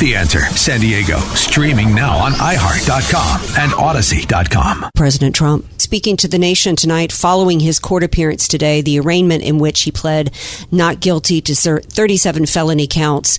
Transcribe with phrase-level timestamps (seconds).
[0.00, 4.90] The Answer San Diego, streaming now on iHeart.com and Audacy.com.
[4.94, 9.58] President Trump speaking to the nation tonight following his court appearance today, the arraignment in
[9.58, 10.34] which he pled
[10.70, 13.38] not guilty to 37 felony counts.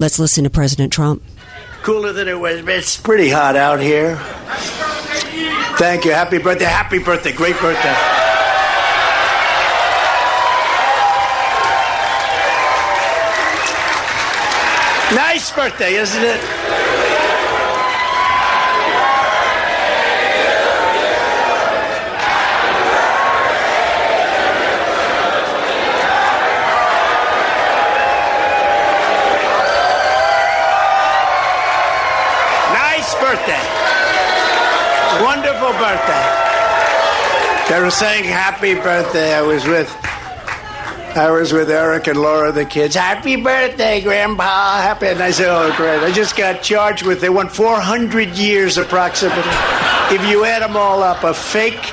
[0.00, 1.22] Let's listen to President Trump.
[1.82, 2.66] Cooler than it was.
[2.66, 4.16] It's pretty hot out here.
[5.78, 6.10] Thank you.
[6.10, 6.64] Happy birthday.
[6.64, 7.32] Happy birthday.
[7.32, 8.35] Great birthday.
[15.14, 16.40] Nice birthday, isn't it?
[32.72, 33.62] Nice birthday.
[35.22, 36.24] Wonderful birthday.
[37.68, 39.34] They were saying happy birthday.
[39.36, 39.88] I was with
[41.16, 42.94] I was with Eric and Laura, the kids.
[42.94, 44.82] Happy birthday, Grandpa.
[44.82, 45.06] Happy.
[45.06, 46.00] And I said, oh, great.
[46.00, 49.42] I just got charged with, they want 400 years approximately.
[50.14, 51.90] if you add them all up, a fake,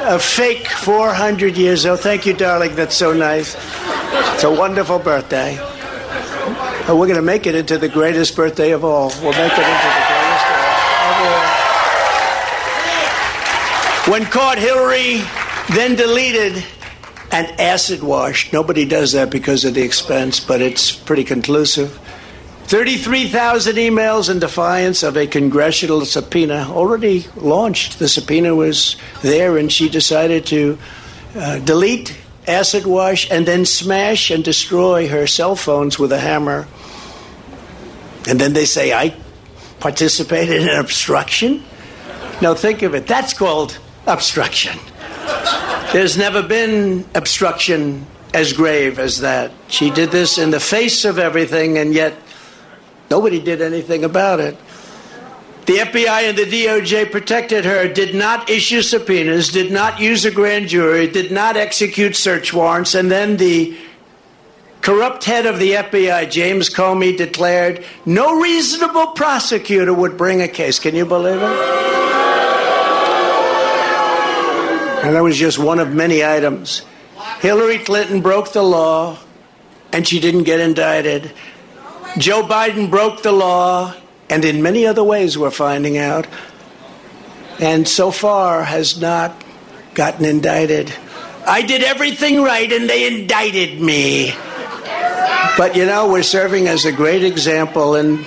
[0.00, 1.84] a fake 400 years.
[1.84, 2.76] Oh, thank you, darling.
[2.76, 3.56] That's so nice.
[4.34, 5.58] It's a wonderful birthday.
[6.86, 9.08] Oh, we're going to make it into the greatest birthday of all.
[9.20, 10.56] We'll make it into the greatest of
[14.06, 14.12] all.
[14.12, 15.22] When caught, Hillary
[15.74, 16.62] then deleted
[17.34, 18.52] and acid wash.
[18.52, 21.98] Nobody does that because of the expense, but it's pretty conclusive.
[22.66, 27.98] 33,000 emails in defiance of a congressional subpoena already launched.
[27.98, 30.78] The subpoena was there, and she decided to
[31.34, 36.68] uh, delete, acid wash, and then smash and destroy her cell phones with a hammer.
[38.28, 39.16] And then they say, I
[39.80, 41.64] participated in obstruction?
[42.40, 43.08] Now, think of it.
[43.08, 44.78] That's called obstruction.
[45.94, 49.52] There's never been obstruction as grave as that.
[49.68, 52.14] She did this in the face of everything, and yet
[53.12, 54.56] nobody did anything about it.
[55.66, 60.32] The FBI and the DOJ protected her, did not issue subpoenas, did not use a
[60.32, 63.78] grand jury, did not execute search warrants, and then the
[64.80, 70.80] corrupt head of the FBI, James Comey, declared no reasonable prosecutor would bring a case.
[70.80, 72.03] Can you believe it?
[75.04, 76.80] And that was just one of many items.
[77.40, 79.18] Hillary Clinton broke the law
[79.92, 81.30] and she didn't get indicted.
[82.16, 83.94] Joe Biden broke the law
[84.30, 86.26] and in many other ways we're finding out.
[87.60, 89.44] And so far has not
[89.92, 90.90] gotten indicted.
[91.46, 94.32] I did everything right and they indicted me.
[95.58, 97.94] But you know, we're serving as a great example.
[97.94, 98.24] In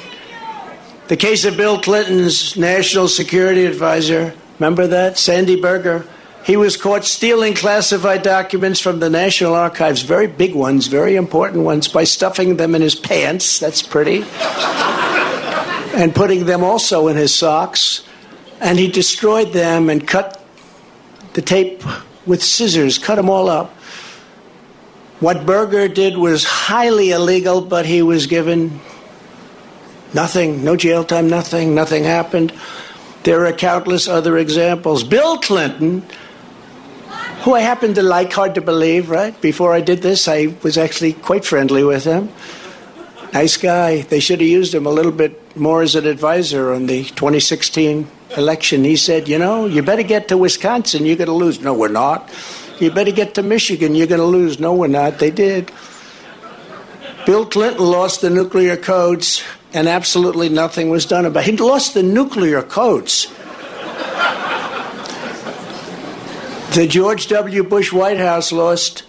[1.07, 5.17] the case of Bill Clinton's national security advisor, remember that?
[5.17, 6.07] Sandy Berger
[6.47, 11.65] he was caught stealing classified documents from the National Archives, very big ones, very important
[11.65, 13.59] ones, by stuffing them in his pants.
[13.59, 14.23] That's pretty.
[15.93, 18.01] and putting them also in his socks.
[18.61, 20.41] And he destroyed them and cut
[21.33, 21.83] the tape
[22.25, 23.75] with scissors, cut them all up.
[25.19, 28.79] What Berger did was highly illegal, but he was given
[30.13, 32.53] nothing, no jail time, nothing, nothing happened.
[33.23, 35.03] There are countless other examples.
[35.03, 36.03] Bill Clinton
[37.41, 39.39] who I happen to like, hard to believe, right?
[39.41, 42.29] Before I did this, I was actually quite friendly with him.
[43.33, 44.01] Nice guy.
[44.01, 48.09] They should have used him a little bit more as an advisor on the 2016
[48.35, 48.83] election.
[48.83, 51.59] He said, You know, you better get to Wisconsin, you're going to lose.
[51.59, 52.29] No, we're not.
[52.79, 54.59] You better get to Michigan, you're going to lose.
[54.59, 55.19] No, we're not.
[55.19, 55.71] They did.
[57.25, 59.43] Bill Clinton lost the nuclear codes,
[59.73, 61.51] and absolutely nothing was done about it.
[61.51, 63.27] He lost the nuclear codes.
[66.77, 67.63] The George W.
[67.63, 69.01] Bush White House lost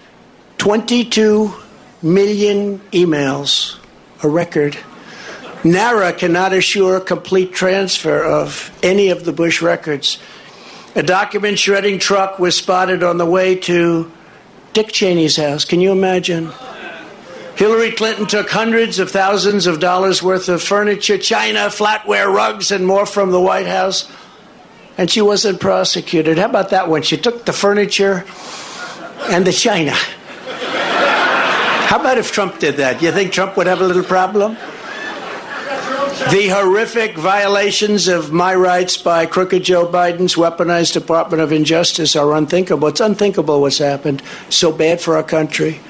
[0.56, 1.52] 22
[2.00, 3.76] million emails,
[4.22, 4.78] a record.
[5.64, 10.18] NARA cannot assure complete transfer of any of the Bush records.
[10.94, 14.10] A document shredding truck was spotted on the way to
[14.72, 15.66] Dick Cheney's house.
[15.66, 16.50] Can you imagine?
[17.56, 22.86] Hillary Clinton took hundreds of thousands of dollars worth of furniture, china, flatware, rugs, and
[22.86, 24.10] more from the White House
[24.98, 26.36] and she wasn't prosecuted.
[26.36, 27.02] How about that one?
[27.02, 28.24] She took the furniture
[29.30, 29.92] and the china.
[31.88, 33.00] How about if Trump did that?
[33.00, 34.58] You think Trump would have a little problem?
[36.30, 42.34] The horrific violations of my rights by crooked Joe Biden's weaponized Department of Injustice are
[42.34, 42.88] unthinkable.
[42.88, 44.20] It's unthinkable what's happened.
[44.50, 45.80] So bad for our country.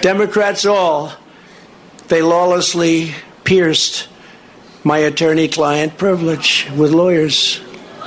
[0.00, 1.12] Democrats all,
[2.08, 3.14] they lawlessly
[3.44, 4.08] pierced
[4.82, 7.60] my attorney client privilege with lawyers.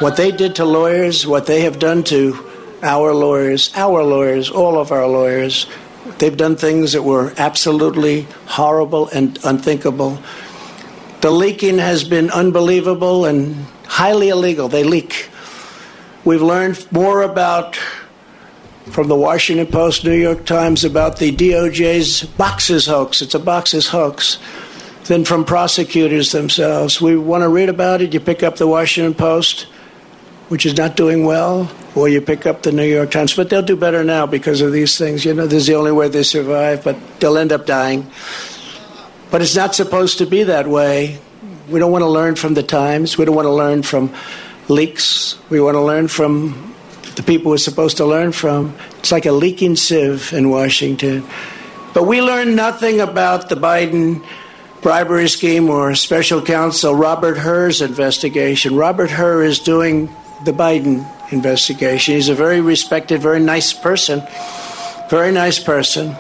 [0.04, 2.38] What they did to lawyers, what they have done to
[2.82, 5.66] our lawyers, our lawyers, all of our lawyers,
[6.18, 10.22] they've done things that were absolutely horrible and unthinkable.
[11.22, 14.68] The leaking has been unbelievable and highly illegal.
[14.68, 15.30] They leak.
[16.26, 17.78] We've learned more about
[18.88, 23.22] from the Washington Post, New York Times about the DOJ's boxes hoax.
[23.22, 24.38] It's a boxes hoax.
[25.06, 27.02] Than from prosecutors themselves.
[27.02, 28.14] We want to read about it.
[28.14, 29.68] You pick up the Washington Post,
[30.54, 33.34] which is not doing well, or you pick up the New York Times.
[33.34, 35.26] But they'll do better now because of these things.
[35.26, 38.06] You know, this is the only way they survive, but they'll end up dying.
[39.32, 41.18] But it's not supposed to be that way.
[41.68, 43.18] We don't want to learn from the Times.
[43.18, 44.14] We don't want to learn from
[44.68, 45.40] leaks.
[45.50, 46.76] We want to learn from
[47.16, 48.76] the people we're supposed to learn from.
[49.00, 51.26] It's like a leaking sieve in Washington.
[51.96, 54.24] But we learned nothing about the Biden
[54.84, 58.76] bribery scheme or special counsel Robert Hur's investigation.
[58.76, 62.16] Robert Hur is doing the Biden investigation.
[62.16, 64.22] He's a very respected, very nice person.
[65.10, 66.16] Very nice person.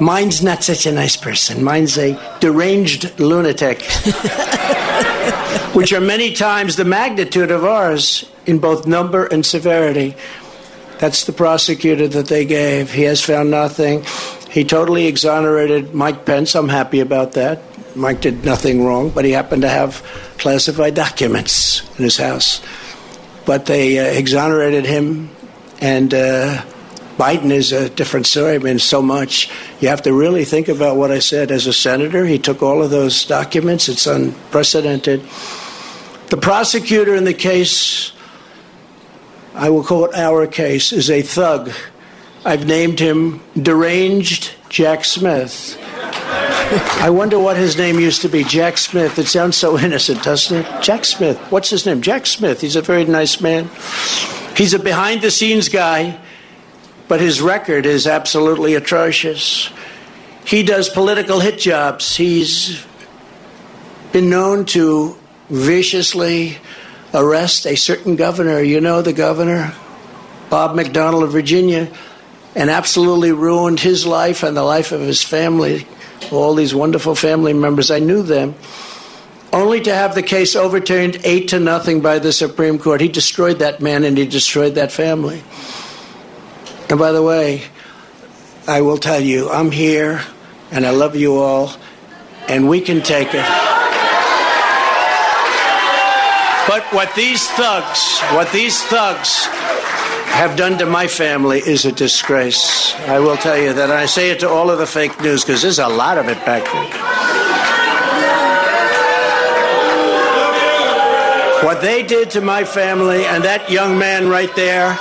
[0.00, 1.64] Mine's not such a nice person.
[1.64, 3.82] Mine's a deranged lunatic,
[5.74, 10.14] which are many times the magnitude of ours in both number and severity.
[10.98, 12.92] That's the prosecutor that they gave.
[12.92, 14.04] He has found nothing.
[14.50, 16.54] He totally exonerated Mike Pence.
[16.54, 17.62] I'm happy about that.
[17.96, 20.02] Mike did nothing wrong, but he happened to have
[20.38, 22.60] classified documents in his house.
[23.48, 25.30] But they uh, exonerated him,
[25.80, 26.62] and uh,
[27.16, 28.56] Biden is a different story.
[28.56, 29.50] I mean, so much.
[29.80, 31.50] You have to really think about what I said.
[31.50, 33.88] As a senator, he took all of those documents.
[33.88, 35.22] It's unprecedented.
[36.28, 38.12] The prosecutor in the case,
[39.54, 41.72] I will call it our case, is a thug.
[42.44, 45.78] I've named him Deranged Jack Smith.
[47.00, 48.44] I wonder what his name used to be.
[48.44, 49.18] Jack Smith.
[49.18, 50.82] It sounds so innocent, doesn't it?
[50.82, 51.38] Jack Smith.
[51.50, 52.02] What's his name?
[52.02, 52.60] Jack Smith.
[52.60, 53.70] He's a very nice man.
[54.56, 56.20] He's a behind the scenes guy,
[57.06, 59.70] but his record is absolutely atrocious.
[60.44, 62.16] He does political hit jobs.
[62.16, 62.84] He's
[64.12, 65.16] been known to
[65.48, 66.58] viciously
[67.14, 68.60] arrest a certain governor.
[68.60, 69.74] You know the governor,
[70.50, 71.90] Bob McDonnell of Virginia,
[72.58, 75.86] and absolutely ruined his life and the life of his family
[76.32, 77.90] all these wonderful family members.
[77.90, 78.54] I knew them.
[79.52, 83.00] Only to have the case overturned eight to nothing by the Supreme Court.
[83.00, 85.42] He destroyed that man and he destroyed that family.
[86.90, 87.62] And by the way,
[88.66, 90.20] I will tell you, I'm here
[90.70, 91.72] and I love you all,
[92.46, 93.46] and we can take it.
[96.68, 99.48] But what these thugs, what these thugs
[100.30, 102.94] have done to my family is a disgrace.
[102.94, 103.90] I will tell you that.
[103.90, 106.28] And I say it to all of the fake news because there's a lot of
[106.28, 107.08] it back there.
[111.64, 114.96] What they did to my family and that young man right there,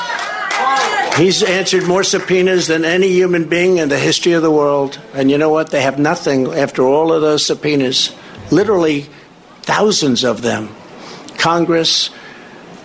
[1.15, 4.99] he's answered more subpoenas than any human being in the history of the world.
[5.13, 5.69] And you know what?
[5.69, 8.13] They have nothing after all of those subpoenas.
[8.51, 9.05] Literally
[9.61, 10.69] thousands of them.
[11.37, 12.09] Congress,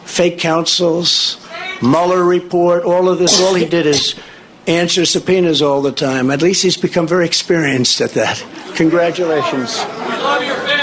[0.04, 1.41] fake counsels,
[1.82, 3.40] Mueller report, all of this.
[3.40, 4.14] All he did is
[4.66, 6.30] answer subpoenas all the time.
[6.30, 8.44] At least he's become very experienced at that.
[8.76, 9.78] Congratulations.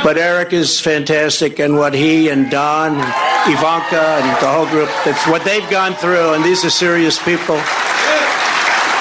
[0.03, 4.89] But Eric is fantastic, and what he and Don and Ivanka and the whole group,
[5.05, 7.59] that's what they've gone through, and these are serious people.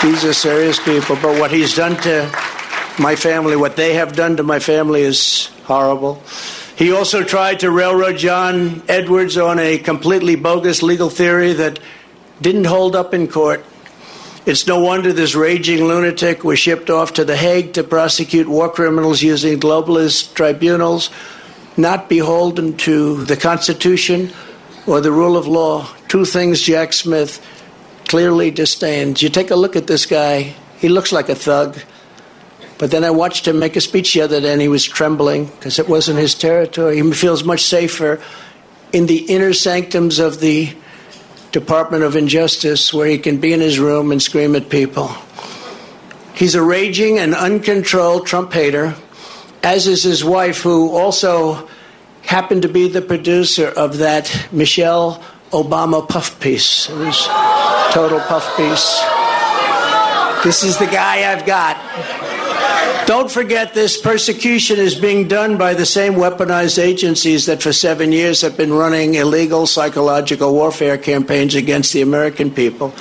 [0.02, 1.16] These are serious people.
[1.16, 2.30] But what he's done to
[3.00, 6.22] my family, what they have done to my family is horrible.
[6.78, 11.80] He also tried to railroad John Edwards on a completely bogus legal theory that
[12.40, 13.64] didn't hold up in court.
[14.46, 18.70] It's no wonder this raging lunatic was shipped off to The Hague to prosecute war
[18.70, 21.10] criminals using globalist tribunals,
[21.76, 24.30] not beholden to the Constitution
[24.86, 25.88] or the rule of law.
[26.06, 27.44] Two things Jack Smith
[28.06, 29.20] clearly disdains.
[29.20, 31.76] You take a look at this guy, he looks like a thug.
[32.78, 35.46] But then I watched him make a speech the other day and he was trembling
[35.46, 37.02] because it wasn't his territory.
[37.02, 38.22] He feels much safer
[38.92, 40.74] in the inner sanctums of the
[41.50, 45.10] Department of Injustice where he can be in his room and scream at people.
[46.34, 48.94] He's a raging and uncontrolled Trump hater,
[49.64, 51.68] as is his wife, who also
[52.22, 55.20] happened to be the producer of that Michelle
[55.50, 56.88] Obama puff piece.
[56.88, 57.26] It was
[57.92, 59.02] total puff piece.
[60.44, 61.76] This is the guy I've got.
[63.06, 68.12] Don't forget this persecution is being done by the same weaponized agencies that for seven
[68.12, 72.94] years have been running illegal psychological warfare campaigns against the American people,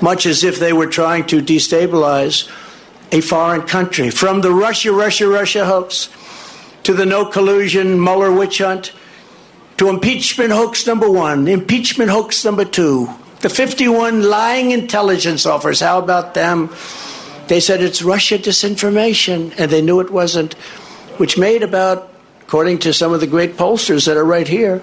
[0.00, 2.50] much as if they were trying to destabilize
[3.12, 4.10] a foreign country.
[4.10, 6.08] From the Russia, Russia, Russia hoax
[6.82, 8.92] to the no collusion Mueller witch hunt
[9.76, 13.08] to impeachment hoax number one, impeachment hoax number two,
[13.40, 15.80] the 51 lying intelligence offers.
[15.80, 16.74] How about them?
[17.48, 20.54] They said it's Russia disinformation, and they knew it wasn't,
[21.18, 22.10] which made about,
[22.42, 24.82] according to some of the great pollsters that are right here,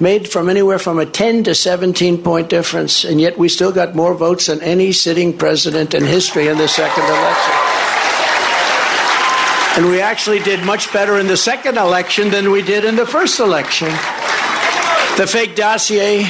[0.00, 3.94] made from anywhere from a 10 to 17 point difference, and yet we still got
[3.94, 7.54] more votes than any sitting president in history in the second election.
[9.74, 13.06] And we actually did much better in the second election than we did in the
[13.06, 13.88] first election.
[15.16, 16.26] The fake dossier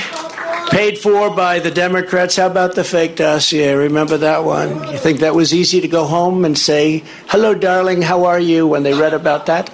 [0.70, 2.36] paid for by the Democrats.
[2.36, 3.74] How about the fake dossier?
[3.74, 4.70] Remember that one?
[4.90, 8.66] You think that was easy to go home and say, Hello, darling, how are you?
[8.66, 9.70] when they read about that?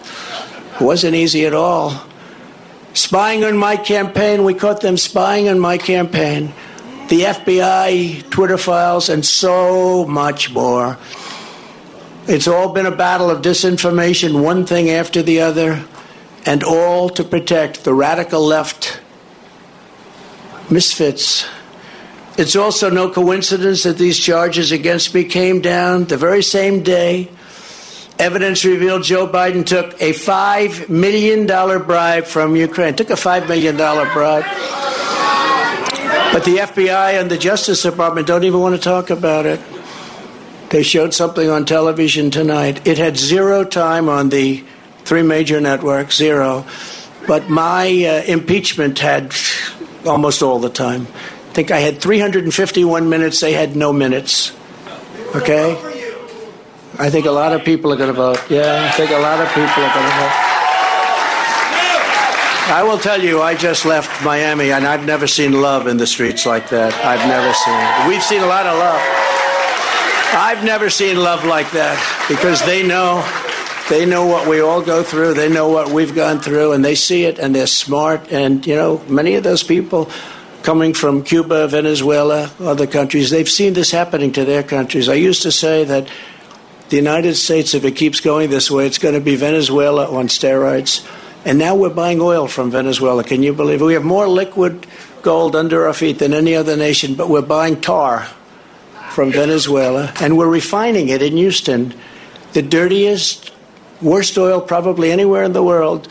[0.74, 2.02] It wasn't easy at all.
[2.94, 6.52] Spying on my campaign, we caught them spying on my campaign.
[7.08, 10.98] The FBI, Twitter files, and so much more.
[12.26, 15.84] It's all been a battle of disinformation, one thing after the other,
[16.44, 19.00] and all to protect the radical left
[20.70, 21.46] misfits.
[22.36, 27.28] It's also no coincidence that these charges against me came down the very same day.
[28.18, 32.94] Evidence revealed Joe Biden took a $5 million bribe from Ukraine.
[32.94, 34.44] Took a $5 million bribe.
[36.32, 39.60] But the FBI and the Justice Department don't even want to talk about it.
[40.70, 42.86] They showed something on television tonight.
[42.86, 44.62] It had zero time on the
[45.04, 46.66] three major networks, zero.
[47.26, 49.32] But my uh, impeachment had
[50.06, 51.06] almost all the time.
[51.50, 53.40] I think I had 351 minutes.
[53.40, 54.52] They had no minutes.
[55.34, 55.72] Okay?
[56.98, 58.38] I think a lot of people are going to vote.
[58.50, 60.48] Yeah, I think a lot of people are going to vote.
[62.70, 66.06] I will tell you, I just left Miami and I've never seen love in the
[66.06, 66.92] streets like that.
[67.02, 68.08] I've never seen.
[68.08, 69.00] We've seen a lot of love.
[70.36, 71.96] I've never seen love like that
[72.28, 73.24] because they know
[73.88, 75.34] they know what we all go through.
[75.34, 78.30] They know what we've gone through, and they see it, and they're smart.
[78.30, 80.10] And you know, many of those people
[80.62, 85.08] coming from Cuba, Venezuela, other countries, they've seen this happening to their countries.
[85.08, 86.08] I used to say that
[86.88, 90.28] the United States, if it keeps going this way, it's going to be Venezuela on
[90.28, 91.06] steroids.
[91.44, 93.24] And now we're buying oil from Venezuela.
[93.24, 93.84] Can you believe it?
[93.84, 94.86] We have more liquid
[95.22, 98.26] gold under our feet than any other nation, but we're buying tar
[99.10, 101.94] from Venezuela and we're refining it in Houston,
[102.52, 103.52] the dirtiest
[104.00, 106.08] worst oil probably anywhere in the world,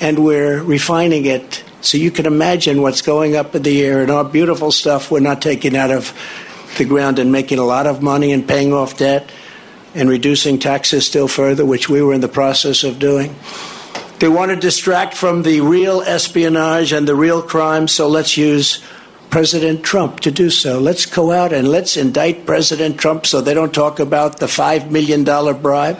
[0.00, 1.64] and we're refining it.
[1.80, 5.20] So you can imagine what's going up in the air, and our beautiful stuff we're
[5.20, 6.12] not taking out of
[6.76, 9.30] the ground and making a lot of money and paying off debt
[9.94, 13.34] and reducing taxes still further, which we were in the process of doing.
[14.18, 18.82] They want to distract from the real espionage and the real crime, so let's use
[19.30, 20.80] President Trump to do so.
[20.80, 24.90] Let's go out and let's indict President Trump so they don't talk about the $5
[24.90, 25.98] million bribe.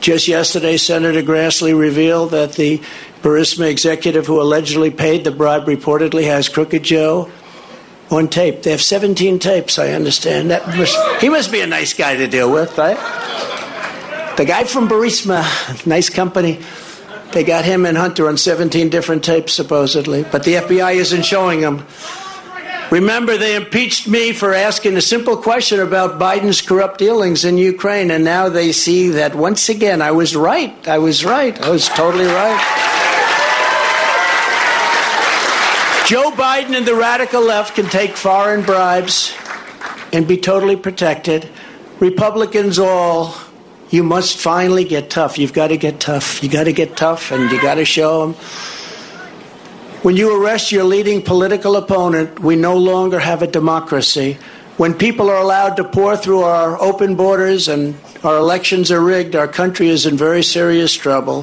[0.00, 2.80] Just yesterday, Senator Grassley revealed that the
[3.22, 7.30] Burisma executive who allegedly paid the bribe reportedly has Crooked Joe
[8.10, 8.62] on tape.
[8.62, 10.50] They have 17 tapes, I understand.
[10.50, 12.96] That must, he must be a nice guy to deal with, right?
[14.36, 16.60] The guy from Burisma, nice company.
[17.32, 21.60] They got him and Hunter on 17 different tapes, supposedly, but the FBI isn't showing
[21.60, 21.84] them.
[22.90, 28.10] Remember, they impeached me for asking a simple question about Biden's corrupt dealings in Ukraine,
[28.10, 30.88] and now they see that once again I was right.
[30.88, 31.60] I was right.
[31.60, 32.58] I was totally right.
[36.06, 39.34] Joe Biden and the radical left can take foreign bribes
[40.10, 41.46] and be totally protected.
[42.00, 43.34] Republicans all,
[43.90, 45.38] you must finally get tough.
[45.38, 46.42] You've got to get tough.
[46.42, 48.34] You got to get tough, and you got to show them
[50.02, 54.38] when you arrest your leading political opponent, we no longer have a democracy.
[54.76, 59.34] When people are allowed to pour through our open borders and our elections are rigged,
[59.34, 61.42] our country is in very serious trouble.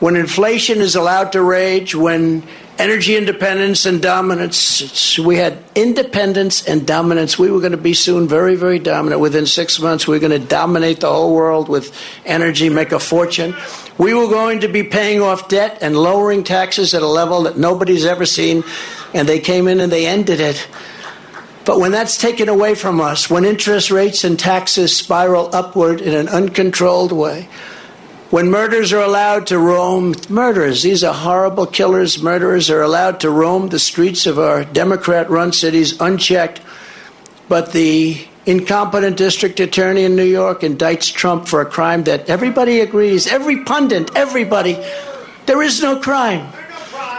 [0.00, 2.42] When inflation is allowed to rage, when
[2.78, 5.18] energy independence and dominance.
[5.18, 7.38] We had independence and dominance.
[7.38, 9.20] We were going to be soon very, very dominant.
[9.20, 13.54] Within six months, we're going to dominate the whole world with energy, make a fortune.
[13.96, 17.56] We were going to be paying off debt and lowering taxes at a level that
[17.56, 18.64] nobody's ever seen,
[19.12, 20.66] and they came in and they ended it.
[21.64, 26.14] But when that's taken away from us, when interest rates and taxes spiral upward in
[26.14, 27.48] an uncontrolled way,
[28.30, 33.30] when murders are allowed to roam, murderers, these are horrible killers, murderers are allowed to
[33.30, 36.60] roam the streets of our Democrat run cities unchecked,
[37.48, 42.80] but the incompetent district attorney in New York indicts Trump for a crime that everybody
[42.80, 44.74] agrees, every pundit, everybody,
[45.46, 46.52] there is no crime.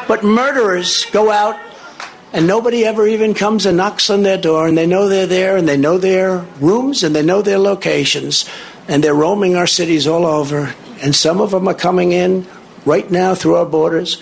[0.08, 1.60] But murderers go out
[2.32, 5.58] and nobody ever even comes and knocks on their door and they know they're there
[5.58, 8.48] and they know their rooms and they know their locations
[8.88, 12.46] and they're roaming our cities all over and some of them are coming in
[12.86, 14.22] right now through our borders.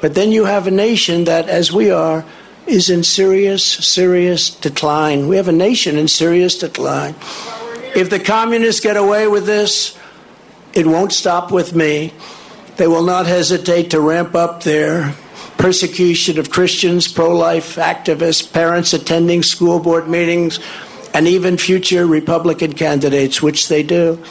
[0.00, 2.24] But then you have a nation that, as we are,
[2.66, 5.28] is in serious, serious decline.
[5.28, 7.14] We have a nation in serious decline.
[7.94, 9.98] If the communists get away with this,
[10.72, 12.12] it won't stop with me.
[12.76, 15.14] They will not hesitate to ramp up their
[15.58, 20.58] persecution of Christians, pro life activists, parents attending school board meetings,
[21.12, 24.22] and even future Republican candidates, which they do.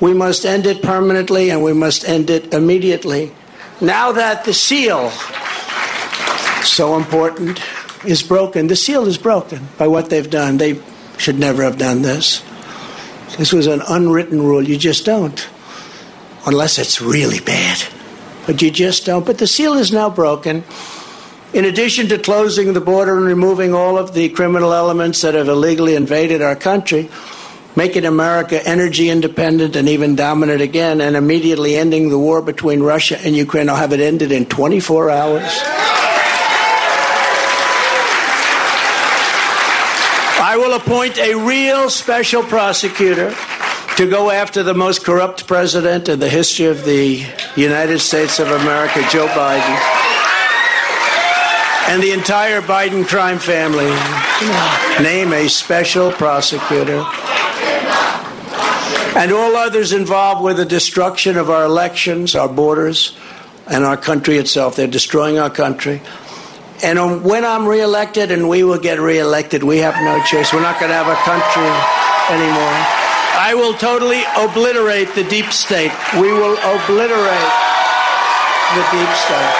[0.00, 3.32] We must end it permanently and we must end it immediately.
[3.80, 5.12] Now that the seal
[6.64, 7.60] so important,
[8.04, 8.66] is broken.
[8.66, 10.58] The seal is broken by what they've done.
[10.58, 10.80] They
[11.18, 12.42] should never have done this.
[13.38, 14.62] This was an unwritten rule.
[14.62, 15.48] You just don't,
[16.46, 17.82] unless it's really bad.
[18.46, 19.24] But you just don't.
[19.24, 20.64] But the seal is now broken.
[21.54, 25.48] In addition to closing the border and removing all of the criminal elements that have
[25.48, 27.10] illegally invaded our country,
[27.76, 33.18] making America energy independent and even dominant again, and immediately ending the war between Russia
[33.20, 36.11] and Ukraine, I'll have it ended in 24 hours.
[40.62, 43.34] Will appoint a real special prosecutor
[43.96, 47.26] to go after the most corrupt president in the history of the
[47.56, 49.76] United States of America, Joe Biden,
[51.90, 53.90] and the entire Biden crime family.
[55.02, 57.04] Name a special prosecutor.
[59.18, 63.16] And all others involved with the destruction of our elections, our borders,
[63.66, 64.76] and our country itself.
[64.76, 66.00] They're destroying our country.
[66.82, 70.52] And um, when I'm reelected, and we will get reelected, we have no choice.
[70.52, 71.70] We're not going to have a country
[72.28, 72.76] anymore.
[73.38, 75.92] I will totally obliterate the deep state.
[76.14, 77.52] We will obliterate
[78.74, 79.54] the deep state.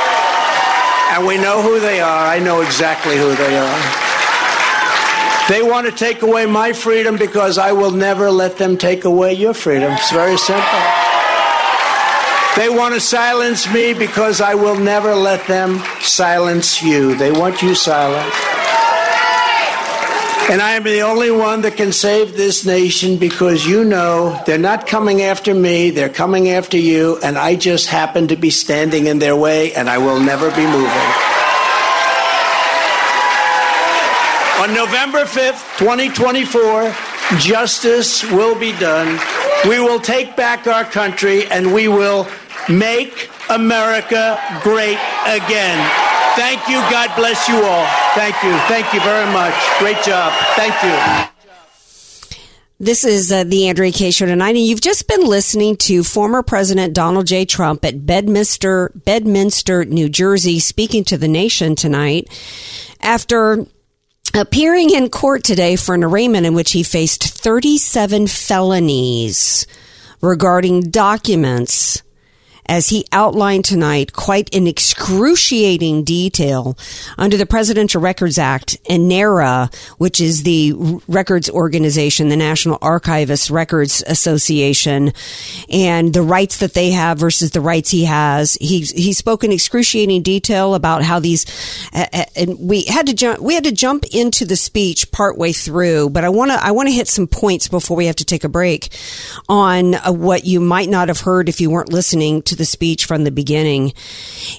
[1.14, 2.26] And we know who they are.
[2.26, 4.12] I know exactly who they are.
[5.48, 9.34] They want to take away my freedom because I will never let them take away
[9.34, 9.92] your freedom.
[9.92, 11.01] It's very simple.
[12.56, 17.14] They want to silence me because I will never let them silence you.
[17.14, 18.30] They want you silent.
[20.50, 24.58] And I am the only one that can save this nation because you know they're
[24.58, 29.06] not coming after me, they're coming after you, and I just happen to be standing
[29.06, 31.08] in their way, and I will never be moving.
[34.60, 36.94] On November 5th, 2024,
[37.38, 39.18] justice will be done.
[39.68, 42.26] We will take back our country and we will
[42.68, 45.78] make America great again.
[46.34, 46.76] Thank you.
[46.90, 47.86] God bless you all.
[48.14, 48.52] Thank you.
[48.66, 49.54] Thank you very much.
[49.78, 50.32] Great job.
[50.56, 51.28] Thank you.
[52.80, 56.42] This is uh, the Andrea Kaye Show tonight, and you've just been listening to former
[56.42, 57.44] President Donald J.
[57.44, 62.28] Trump at Bedminster, Bedminster, New Jersey, speaking to the nation tonight
[63.00, 63.66] after
[64.34, 69.66] appearing in court today for an arraignment in which he faced 37 felonies
[70.22, 72.02] regarding documents
[72.66, 76.76] as he outlined tonight quite in excruciating detail
[77.18, 80.72] under the Presidential Records Act and NARA, which is the
[81.08, 85.12] records organization, the National Archivists Records Association,
[85.70, 88.54] and the rights that they have versus the rights he has.
[88.54, 91.44] He he spoke in excruciating detail about how these,
[91.92, 96.24] and we had to jump we had to jump into the speech partway through, but
[96.24, 98.48] I want to I want to hit some points before we have to take a
[98.48, 98.96] break
[99.48, 103.04] on uh, what you might not have heard if you weren't listening to the speech
[103.04, 103.92] from the beginning.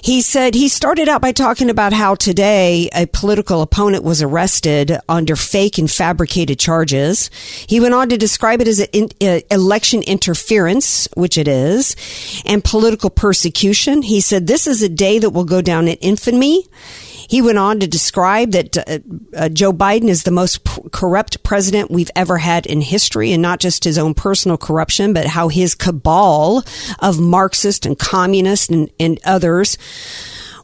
[0.02, 4.98] He said he started out by talking about how today a political opponent was arrested
[5.08, 7.30] under fake and fabricated charges.
[7.66, 11.96] He went on to describe it as in, uh, election interference, which it is,
[12.44, 14.02] and political persecution.
[14.02, 16.66] He said this is a day that will go down in infamy.
[17.34, 19.00] He went on to describe that uh,
[19.36, 23.42] uh, Joe Biden is the most p- corrupt president we've ever had in history, and
[23.42, 26.62] not just his own personal corruption, but how his cabal
[27.00, 29.78] of Marxist and communists and, and others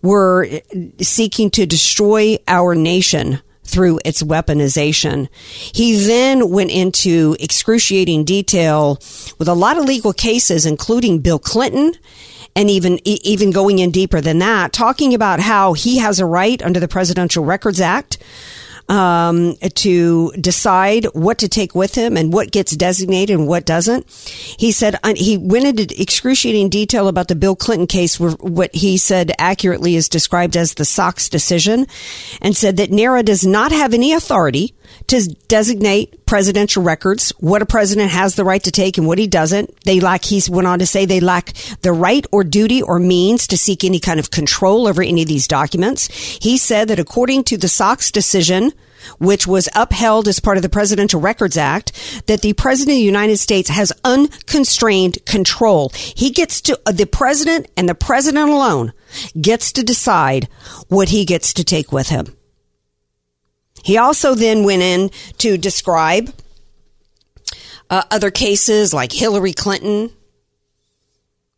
[0.00, 0.61] were
[1.00, 5.28] seeking to destroy our nation through its weaponization.
[5.74, 9.00] He then went into excruciating detail
[9.40, 11.94] with a lot of legal cases, including Bill Clinton
[12.57, 16.63] and even even going in deeper than that, talking about how he has a right
[16.63, 18.19] under the Presidential Records Act
[18.91, 24.11] um, to decide what to take with him and what gets designated and what doesn't.
[24.11, 28.75] He said uh, he went into excruciating detail about the Bill Clinton case, where what
[28.75, 31.87] he said accurately is described as the Sox decision,
[32.43, 34.75] and said that NARA does not have any authority
[35.09, 39.26] to designate presidential records, what a president has the right to take and what he
[39.26, 39.81] doesn't.
[39.85, 43.46] They lack, he went on to say they lack the right or duty or means
[43.48, 46.07] to seek any kind of control over any of these documents.
[46.40, 48.72] He said that according to the Sox decision,
[49.18, 53.05] which was upheld as part of the Presidential Records Act, that the President of the
[53.05, 55.90] United States has unconstrained control.
[55.94, 58.92] He gets to, uh, the President and the President alone
[59.40, 60.48] gets to decide
[60.88, 62.37] what he gets to take with him.
[63.83, 66.33] He also then went in to describe
[67.88, 70.11] uh, other cases like Hillary Clinton.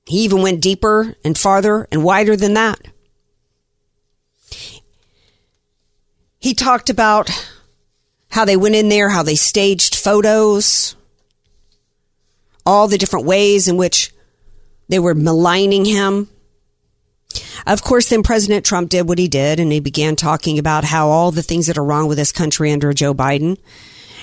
[0.07, 2.81] He even went deeper and farther and wider than that.
[6.39, 7.31] He talked about
[8.31, 10.97] how they went in there, how they staged photos,
[12.67, 14.13] all the different ways in which
[14.89, 16.29] they were maligning him.
[17.66, 21.09] Of course, then President Trump did what he did, and he began talking about how
[21.09, 23.59] all the things that are wrong with this country under Joe Biden,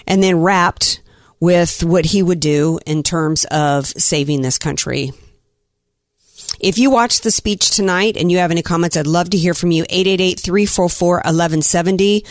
[0.07, 1.01] and then wrapped
[1.39, 5.11] with what he would do in terms of saving this country.
[6.59, 9.53] If you watched the speech tonight and you have any comments, I'd love to hear
[9.53, 9.85] from you.
[9.85, 12.25] 888-344-1170.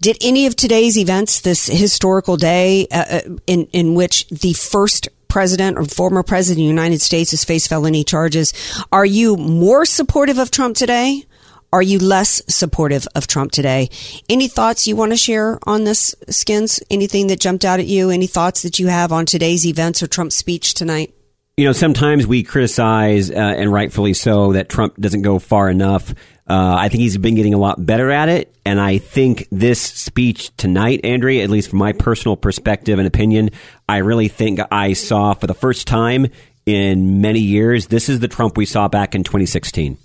[0.00, 5.08] Did any of today's events, this historical day uh, uh, in, in which the first
[5.32, 8.52] president or former president of the United States has faced felony charges,
[8.92, 11.24] are you more supportive of Trump today?
[11.72, 13.88] Are you less supportive of Trump today?
[14.28, 16.82] Any thoughts you want to share on this, Skins?
[16.90, 18.10] Anything that jumped out at you?
[18.10, 21.14] Any thoughts that you have on today's events or Trump's speech tonight?
[21.56, 26.14] you know, sometimes we criticize, uh, and rightfully so, that Trump doesn't go far enough.
[26.52, 28.54] Uh, I think he's been getting a lot better at it.
[28.66, 33.48] And I think this speech tonight, Andrea, at least from my personal perspective and opinion,
[33.88, 36.26] I really think I saw for the first time
[36.66, 39.96] in many years, this is the Trump we saw back in 2016.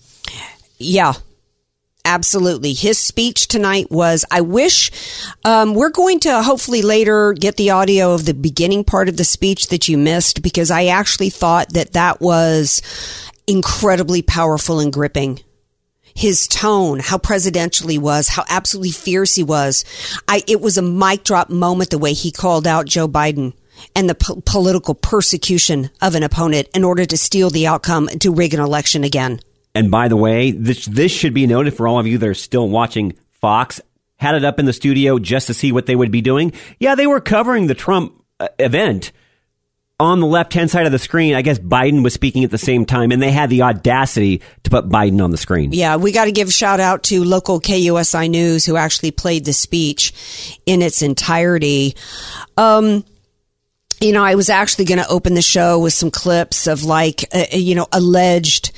[0.78, 1.16] Yeah,
[2.06, 2.72] Absolutely.
[2.72, 4.92] His speech tonight was, I wish,
[5.44, 9.26] um, we're going to hopefully later get the audio of the beginning part of the
[9.26, 12.82] speech that you missed because I actually thought that that was
[13.46, 15.42] incredibly powerful and gripping.
[16.18, 19.86] His tone, how presidential he was, how absolutely fierce he was.
[20.28, 23.54] I, it was a mic drop moment the way he called out Joe Biden
[23.96, 28.34] and the po- political persecution of an opponent in order to steal the outcome to
[28.34, 29.40] rig an election again.
[29.76, 32.34] And by the way, this this should be noted for all of you that are
[32.34, 33.80] still watching Fox.
[34.16, 36.52] Had it up in the studio just to see what they would be doing.
[36.80, 39.12] Yeah, they were covering the Trump uh, event
[40.00, 41.34] on the left hand side of the screen.
[41.34, 44.70] I guess Biden was speaking at the same time, and they had the audacity to
[44.70, 45.72] put Biden on the screen.
[45.74, 49.54] Yeah, we got to give shout out to local KUSI News who actually played the
[49.54, 51.96] speech in its entirety.
[52.58, 53.04] Um,
[54.00, 57.26] you know, I was actually going to open the show with some clips of like,
[57.34, 58.72] uh, you know, alleged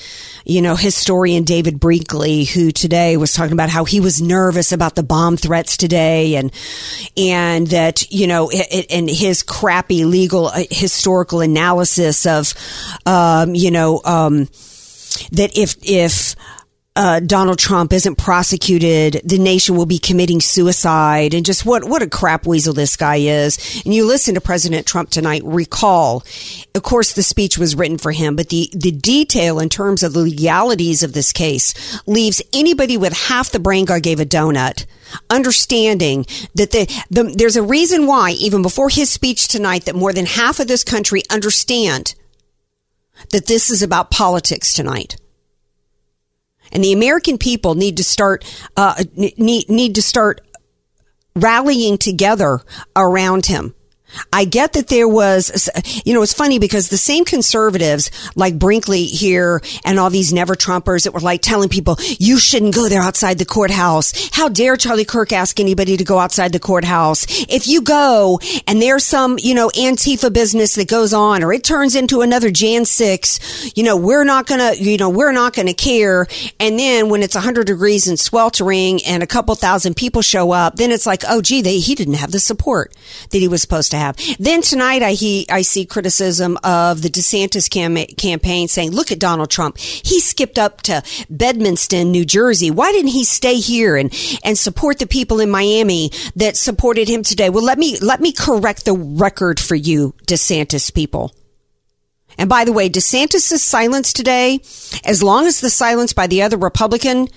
[0.49, 4.95] you know, historian David Brinkley, who today was talking about how he was nervous about
[4.95, 6.51] the bomb threats today and,
[7.15, 12.55] and that, you know, it, and his crappy legal uh, historical analysis of,
[13.05, 14.45] um, you know, um,
[15.31, 16.35] that if, if,
[16.99, 22.01] uh, Donald Trump isn't prosecuted, the nation will be committing suicide and just what, what
[22.01, 23.81] a crap weasel this guy is.
[23.85, 26.25] And you listen to President Trump tonight, recall,
[26.75, 30.11] of course, the speech was written for him, but the, the detail in terms of
[30.11, 31.73] the legalities of this case
[32.05, 34.85] leaves anybody with half the brain God gave a donut
[35.29, 40.11] understanding that the, the, there's a reason why even before his speech tonight that more
[40.11, 42.13] than half of this country understand
[43.31, 45.15] that this is about politics tonight
[46.71, 48.43] and the American people need to start
[48.77, 50.41] uh, need need to start
[51.35, 52.61] rallying together
[52.95, 53.75] around him.
[54.33, 55.69] I get that there was,
[56.05, 60.55] you know, it's funny because the same conservatives like Brinkley here and all these never
[60.55, 64.29] Trumpers that were like telling people, you shouldn't go there outside the courthouse.
[64.33, 67.25] How dare Charlie Kirk ask anybody to go outside the courthouse?
[67.49, 71.63] If you go and there's some, you know, Antifa business that goes on or it
[71.63, 75.53] turns into another Jan 6, you know, we're not going to, you know, we're not
[75.53, 76.27] going to care.
[76.59, 80.75] And then when it's 100 degrees and sweltering and a couple thousand people show up,
[80.75, 82.93] then it's like, oh, gee, they, he didn't have the support
[83.29, 84.17] that he was supposed to have.
[84.39, 89.19] Then tonight, I he I see criticism of the DeSantis cam- campaign saying, "Look at
[89.19, 89.77] Donald Trump.
[89.77, 92.71] He skipped up to Bedminster, New Jersey.
[92.71, 97.23] Why didn't he stay here and and support the people in Miami that supported him
[97.23, 101.33] today?" Well, let me let me correct the record for you, DeSantis people.
[102.37, 104.61] And by the way, DeSantis' silence today,
[105.03, 107.27] as long as the silence by the other Republican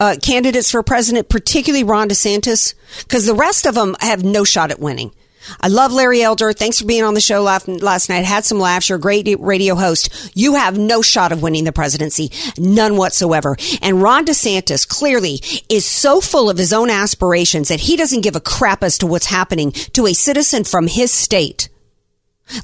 [0.00, 4.72] uh, candidates for president, particularly Ron DeSantis, because the rest of them have no shot
[4.72, 5.12] at winning.
[5.60, 6.52] I love Larry Elder.
[6.52, 8.24] Thanks for being on the show last night.
[8.24, 8.88] Had some laughs.
[8.88, 10.30] You're a great radio host.
[10.34, 12.30] You have no shot of winning the presidency.
[12.58, 13.56] None whatsoever.
[13.82, 18.36] And Ron DeSantis clearly is so full of his own aspirations that he doesn't give
[18.36, 21.68] a crap as to what's happening to a citizen from his state,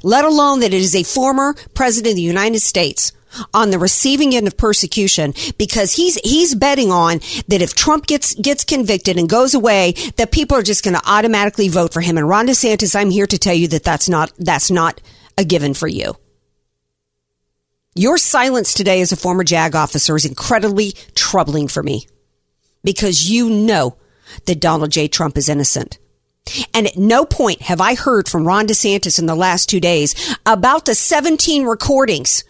[0.03, 3.11] let alone that it is a former president of the United States
[3.53, 8.35] on the receiving end of persecution because he's he's betting on that if Trump gets
[8.35, 12.17] gets convicted and goes away, that people are just going to automatically vote for him.
[12.17, 15.01] And Ron DeSantis, I'm here to tell you that that's not that's not
[15.37, 16.15] a given for you.
[17.95, 22.05] Your silence today as a former JAG officer is incredibly troubling for me
[22.83, 23.97] because you know
[24.45, 25.07] that Donald J.
[25.07, 25.97] Trump is innocent.
[26.73, 30.37] And at no point have I heard from Ron DeSantis in the last two days
[30.45, 32.43] about the 17 recordings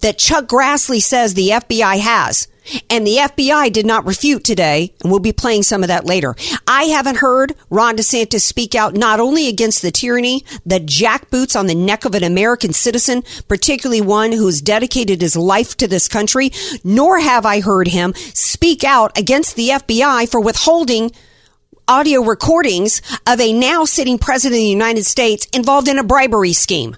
[0.00, 2.48] that Chuck Grassley says the FBI has.
[2.90, 6.34] And the FBI did not refute today, and we'll be playing some of that later.
[6.66, 11.66] I haven't heard Ron DeSantis speak out not only against the tyranny, the jackboots on
[11.66, 16.50] the neck of an American citizen, particularly one who's dedicated his life to this country,
[16.84, 21.10] nor have I heard him speak out against the FBI for withholding
[21.86, 26.52] audio recordings of a now sitting president of the United States involved in a bribery
[26.52, 26.96] scheme.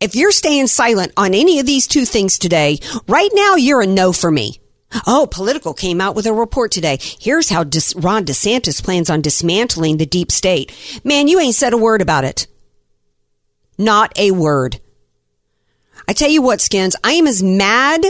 [0.00, 3.86] If you're staying silent on any of these two things today, right now you're a
[3.86, 4.58] no for me.
[5.06, 6.98] Oh, Politico came out with a report today.
[7.00, 10.74] Here's how Ron DeSantis plans on dismantling the deep state.
[11.04, 12.46] Man, you ain't said a word about it.
[13.76, 14.80] Not a word.
[16.08, 18.02] I tell you what, Skins, I am as mad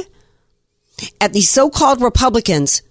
[1.21, 2.83] at these so-called Republicans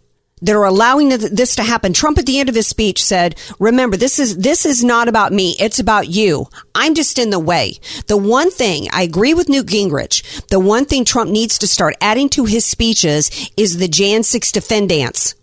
[0.41, 1.93] that are allowing this to happen.
[1.93, 5.33] Trump at the end of his speech said, remember, this is, this is not about
[5.33, 5.55] me.
[5.59, 6.47] It's about you.
[6.75, 7.79] I'm just in the way.
[8.07, 11.95] The one thing I agree with Newt Gingrich, the one thing Trump needs to start
[12.01, 15.35] adding to his speeches is the Jan 6 defend dance.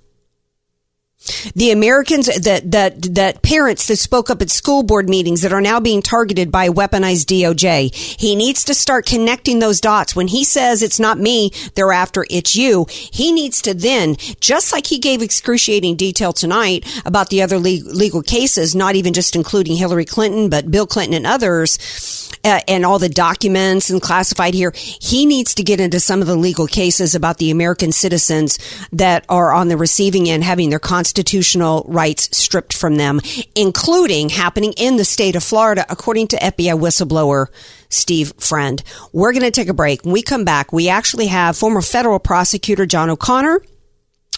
[1.55, 5.61] The Americans that, that, that parents that spoke up at school board meetings that are
[5.61, 7.95] now being targeted by weaponized DOJ.
[7.95, 10.15] He needs to start connecting those dots.
[10.15, 12.87] When he says it's not me, they're after it's you.
[12.89, 18.23] He needs to then, just like he gave excruciating detail tonight about the other legal
[18.23, 22.99] cases, not even just including Hillary Clinton, but Bill Clinton and others, uh, and all
[22.99, 24.73] the documents and classified here.
[24.77, 28.59] He needs to get into some of the legal cases about the American citizens
[28.93, 30.79] that are on the receiving end having their
[31.17, 33.23] constitutional rights stripped from them,
[33.55, 37.47] including happening in the state of Florida, according to FBI whistleblower
[37.89, 38.83] Steve Friend.
[39.15, 40.05] We're going to take a break.
[40.05, 43.63] When we come back, we actually have former federal prosecutor John O'Connor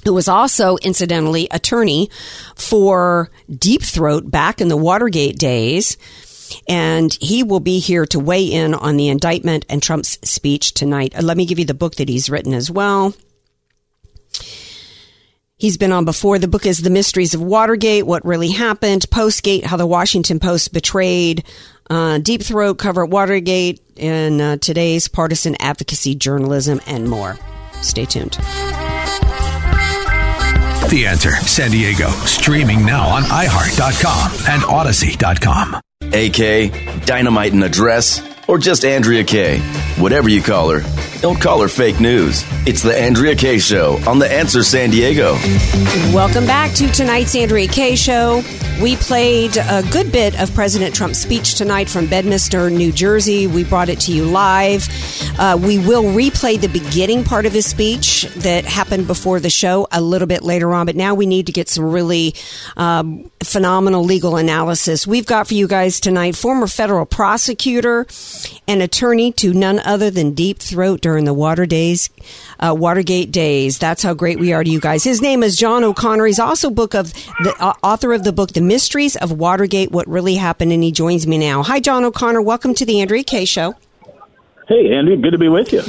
[0.05, 2.09] who was also incidentally attorney
[2.55, 5.97] for Deep Throat back in the Watergate days
[6.69, 11.19] and he will be here to weigh in on the indictment and Trump's speech tonight.
[11.19, 13.13] Uh, let me give you the book that he's written as well.
[15.59, 16.39] He's been on before.
[16.39, 20.73] The book is The Mysteries of Watergate, What Really Happened, Postgate, How the Washington Post
[20.73, 21.45] Betrayed,
[21.91, 27.37] uh, Deep Throat, Cover Watergate, and uh, today's partisan advocacy journalism, and more.
[27.83, 28.35] Stay tuned.
[30.91, 35.81] The Answer San Diego, streaming now on iHeart.com and Audacy.com.
[36.01, 39.59] AK, Dynamite in a Dress, or just Andrea Kaye.
[39.99, 40.81] Whatever you call her,
[41.21, 42.45] don't call her fake news.
[42.67, 45.35] It's the Andrea Kaye Show on The Answer San Diego.
[46.15, 48.43] Welcome back to tonight's Andrea Kaye Show.
[48.81, 53.49] We played a good bit of President Trump's speech tonight from Bedminster, New Jersey.
[53.49, 54.89] We brought it to you live.
[55.37, 59.89] Uh, we will replay the beginning part of his speech that happened before the show
[59.91, 62.35] a little bit later on, but now we need to get some really
[62.77, 65.07] um, phenomenal legal analysis.
[65.09, 68.07] We've got for you guys tonight former federal prosecutor
[68.69, 72.11] and attorney to none other than Deep Throat during the Water days,
[72.61, 73.79] uh, Watergate days.
[73.79, 75.03] That's how great we are to you guys.
[75.05, 76.27] His name is John O'Connor.
[76.27, 80.07] He's also book of the uh, author of the book The Mysteries of Watergate: What
[80.07, 81.63] Really Happened, and he joins me now.
[81.63, 82.43] Hi, John O'Connor.
[82.43, 83.75] Welcome to the Andrea Kaye Show.
[84.69, 85.83] Hey, Andy, good to be with you.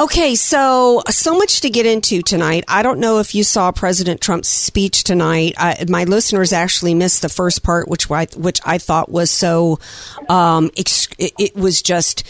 [0.00, 2.62] Okay, so so much to get into tonight.
[2.68, 5.54] I don't know if you saw President Trump's speech tonight.
[5.58, 9.80] I, my listeners actually missed the first part, which which I thought was so.
[10.28, 12.22] Um, it, it was just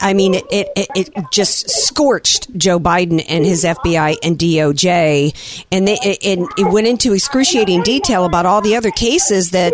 [0.00, 5.64] I mean, it, it, it just scorched Joe Biden and his FBI and DOJ.
[5.70, 9.72] And they, it, it went into excruciating detail about all the other cases that,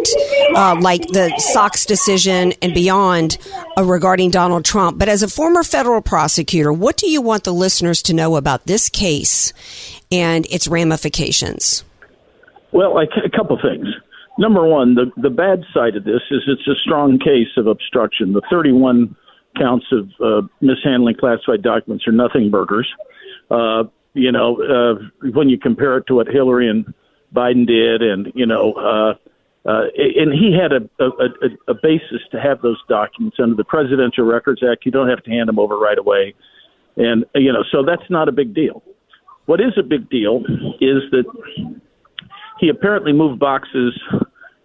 [0.54, 3.38] uh, like the Sox decision and beyond
[3.76, 4.98] uh, regarding Donald Trump.
[4.98, 8.66] But as a former federal prosecutor, what do you want the listeners to know about
[8.66, 9.52] this case
[10.10, 11.84] and its ramifications?
[12.72, 13.86] Well, a couple things.
[14.38, 18.32] Number one, the, the bad side of this is it's a strong case of obstruction.
[18.32, 19.14] The 31
[19.58, 22.88] counts of uh, mishandling classified documents are nothing burgers.
[23.50, 26.92] Uh, you know, uh, when you compare it to what Hillary and
[27.34, 29.14] Biden did, and you know, uh,
[29.66, 33.64] Uh, and he had a, a, a, a basis to have those documents under the
[33.64, 34.84] Presidential Records Act.
[34.84, 36.34] You don't have to hand them over right away,
[36.96, 38.82] and you know, so that's not a big deal.
[39.46, 40.44] What is a big deal
[40.80, 41.24] is that
[42.60, 43.98] he apparently moved boxes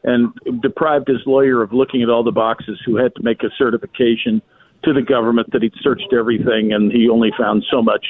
[0.04, 3.50] and deprived his lawyer of looking at all the boxes who had to make a
[3.58, 4.42] certification
[4.84, 8.06] to the government that he'd searched everything and he only found so much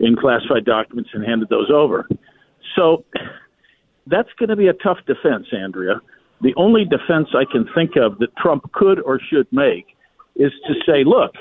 [0.00, 2.08] in classified documents and handed those over.
[2.76, 3.04] So
[4.06, 6.00] that's going to be a tough defense, Andrea.
[6.40, 9.86] The only defense I can think of that Trump could or should make
[10.36, 11.32] is to say, look,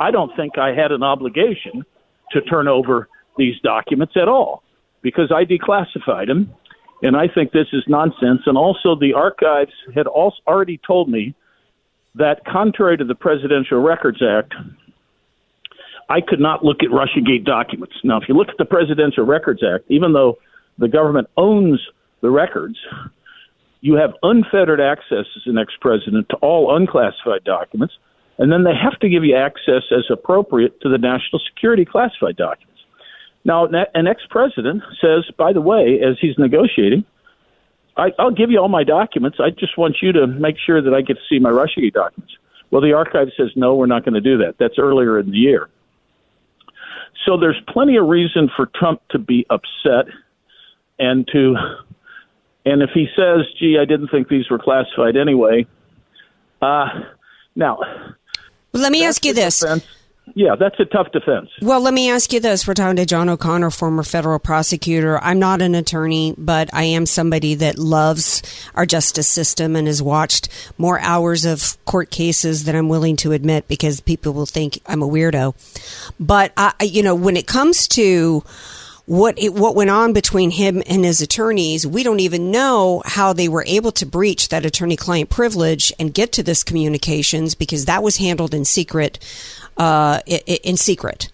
[0.00, 1.84] I don't think I had an obligation
[2.32, 4.62] to turn over these documents at all
[5.02, 6.52] because I declassified them
[7.02, 8.42] and I think this is nonsense.
[8.46, 11.34] And also, the archives had also already told me
[12.14, 14.54] that, contrary to the Presidential Records Act,
[16.08, 17.94] I could not look at Russiagate documents.
[18.04, 20.38] Now, if you look at the Presidential Records Act, even though
[20.78, 21.80] the government owns
[22.20, 22.76] the records,
[23.82, 27.94] you have unfettered access as an ex president to all unclassified documents,
[28.38, 32.36] and then they have to give you access as appropriate to the national security classified
[32.36, 32.80] documents.
[33.44, 37.04] Now, an ex president says, by the way, as he's negotiating,
[37.96, 39.38] I, I'll give you all my documents.
[39.40, 42.32] I just want you to make sure that I get to see my Russiagate documents.
[42.70, 44.54] Well, the archive says, no, we're not going to do that.
[44.58, 45.68] That's earlier in the year.
[47.26, 50.06] So there's plenty of reason for Trump to be upset
[50.98, 51.56] and to,
[52.64, 55.66] and if he says, gee, I didn't think these were classified anyway.
[56.60, 56.86] Uh,
[57.56, 57.78] now,
[58.72, 59.60] let me ask you this.
[59.60, 59.84] Defense
[60.34, 61.50] yeah, that's a tough defense.
[61.60, 62.66] Well, let me ask you this.
[62.66, 65.18] We're talking to John O'Connor, former federal prosecutor.
[65.18, 68.42] I'm not an attorney, but I am somebody that loves
[68.74, 70.48] our justice system and has watched
[70.78, 75.02] more hours of court cases than I'm willing to admit because people will think I'm
[75.02, 75.54] a weirdo.
[76.18, 78.42] But, I, you know, when it comes to
[79.06, 81.86] what it, what went on between him and his attorneys.
[81.86, 86.32] We don't even know how they were able to breach that attorney-client privilege and get
[86.32, 89.18] to this communications because that was handled in secret.
[89.76, 91.30] Uh, in secret.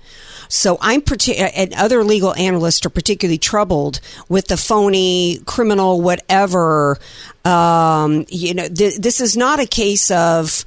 [0.48, 1.02] So I'm
[1.37, 6.98] and other legal analysts are particularly troubled with the phony criminal whatever.
[7.44, 10.64] Um, you know, th- this is not a case of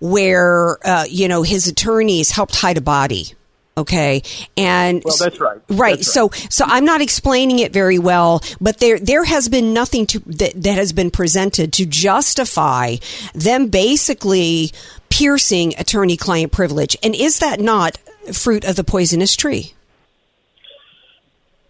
[0.00, 3.34] where uh, you know his attorneys helped hide a body
[3.78, 4.22] Okay.
[4.56, 5.60] And well, that's right.
[5.68, 5.98] Right.
[5.98, 10.04] That's so, so I'm not explaining it very well, but there, there has been nothing
[10.06, 12.96] to, that, that has been presented to justify
[13.34, 14.72] them basically
[15.10, 16.96] piercing attorney client privilege.
[17.04, 17.98] And is that not
[18.32, 19.74] fruit of the poisonous tree?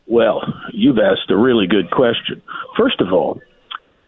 [0.06, 0.42] Well,
[0.72, 2.40] you've asked a really good question.
[2.74, 3.42] First of all,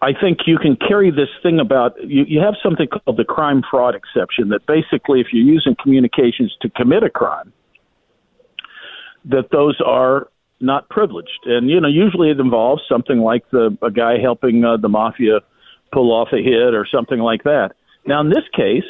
[0.03, 3.63] I think you can carry this thing about you, you have something called the crime
[3.71, 7.53] fraud exception that basically if you're using communications to commit a crime,
[9.27, 10.29] that those are
[10.61, 11.47] not privileged.
[11.47, 15.41] And you know, usually it involves something like the a guy helping uh, the mafia
[15.93, 17.73] pull off a hit or something like that.
[18.07, 18.85] Now, in this case,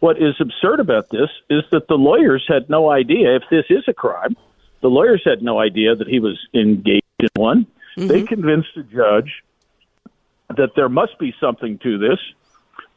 [0.00, 3.84] what is absurd about this is that the lawyers had no idea if this is
[3.88, 4.36] a crime.
[4.80, 7.66] The lawyers had no idea that he was engaged in one.
[7.96, 8.08] Mm-hmm.
[8.08, 9.42] They convinced the judge
[10.56, 12.18] that there must be something to this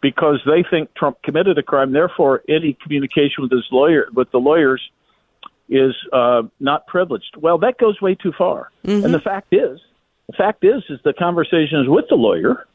[0.02, 1.92] because they think Trump committed a crime.
[1.92, 4.82] Therefore, any communication with his lawyer, with the lawyers,
[5.70, 7.36] is uh, not privileged.
[7.38, 8.72] Well, that goes way too far.
[8.86, 9.06] Mm-hmm.
[9.06, 9.80] And the fact is,
[10.28, 12.68] the fact is, is the conversations with the lawyer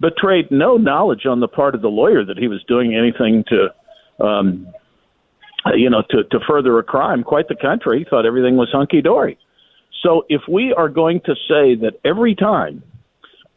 [0.00, 4.24] betrayed no knowledge on the part of the lawyer that he was doing anything to,
[4.24, 4.66] um,
[5.74, 7.22] you know, to, to further a crime.
[7.22, 9.38] Quite the contrary, he thought everything was hunky dory.
[10.02, 12.82] So if we are going to say that every time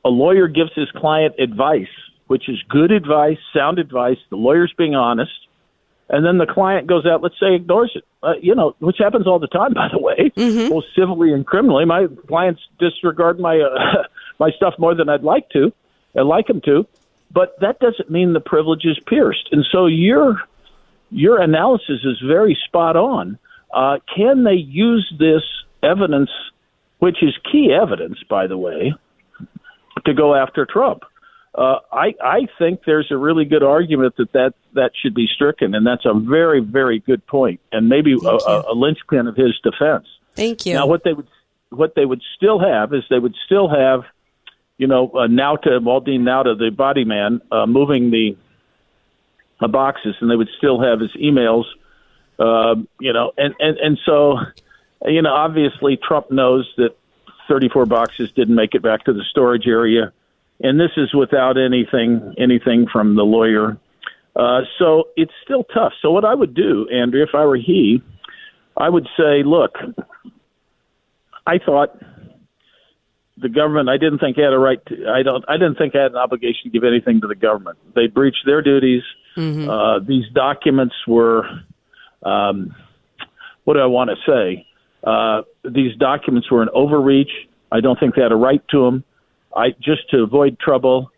[0.03, 1.87] a lawyer gives his client advice,
[2.27, 5.31] which is good advice, sound advice, the lawyer's being honest,
[6.13, 8.05] and then the client goes out, let's say, ignores it.
[8.21, 10.69] Uh, you know, which happens all the time, by the way, mm-hmm.
[10.69, 11.85] both civilly and criminally.
[11.85, 14.03] My clients disregard my uh,
[14.39, 15.73] my stuff more than I'd like to,
[16.15, 16.85] I'd like them to,
[17.31, 19.49] but that doesn't mean the privilege is pierced.
[19.51, 20.37] And so your
[21.09, 23.39] your analysis is very spot on.
[23.73, 25.41] Uh, can they use this
[25.81, 26.29] evidence,
[26.99, 28.93] which is key evidence, by the way,
[30.05, 31.05] to go after Trump?
[31.55, 35.75] Uh, I I think there's a really good argument that that that should be stricken,
[35.75, 39.59] and that's a very very good point, and maybe a, a, a linchpin of his
[39.63, 40.07] defense.
[40.35, 40.73] Thank you.
[40.73, 41.27] Now, what they would
[41.69, 44.03] what they would still have is they would still have,
[44.77, 48.35] you know, uh, Nauta Waltine Nauta, the body man, uh, moving the
[49.61, 51.65] the boxes, and they would still have his emails,
[52.39, 54.39] uh, you know, and and and so,
[55.05, 56.95] you know, obviously Trump knows that
[57.47, 60.11] 34 boxes didn't make it back to the storage area
[60.63, 63.77] and this is without anything anything from the lawyer.
[64.35, 65.93] Uh, so it's still tough.
[66.01, 68.01] So what I would do, Andrew, if I were he,
[68.75, 69.75] I would say, look,
[71.45, 71.95] I thought
[73.37, 73.89] the government.
[73.89, 75.07] I didn't think I had a right to.
[75.09, 75.43] I don't.
[75.47, 77.77] I didn't think I had an obligation to give anything to the government.
[77.95, 79.03] They breached their duties.
[79.37, 79.69] Mm-hmm.
[79.69, 81.45] Uh, these documents were.
[82.23, 82.73] Um,
[83.65, 84.67] what do I want to say?
[85.03, 87.31] Uh, these documents were an overreach.
[87.71, 89.03] I don't think they had a right to them.
[89.55, 91.11] I just to avoid trouble,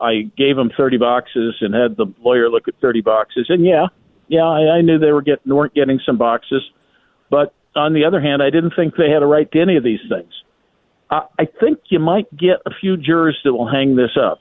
[0.00, 3.46] I gave them thirty boxes and had the lawyer look at thirty boxes.
[3.48, 3.86] And yeah,
[4.28, 6.62] yeah, I, I knew they were getting weren't getting some boxes,
[7.30, 9.84] but on the other hand, I didn't think they had a right to any of
[9.84, 10.32] these things.
[11.10, 14.40] I, I think you might get a few jurors that will hang this up.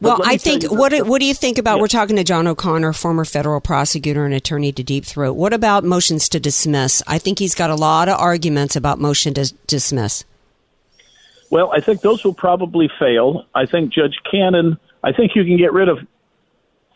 [0.00, 1.76] Well, I think what do, what do you think about?
[1.76, 1.80] Yeah.
[1.82, 5.34] We're talking to John O'Connor, former federal prosecutor and attorney to Deep Throat.
[5.34, 7.02] What about motions to dismiss?
[7.06, 10.24] I think he's got a lot of arguments about motion to dismiss.
[11.54, 13.46] Well, I think those will probably fail.
[13.54, 14.76] I think Judge Cannon.
[15.04, 15.98] I think you can get rid of.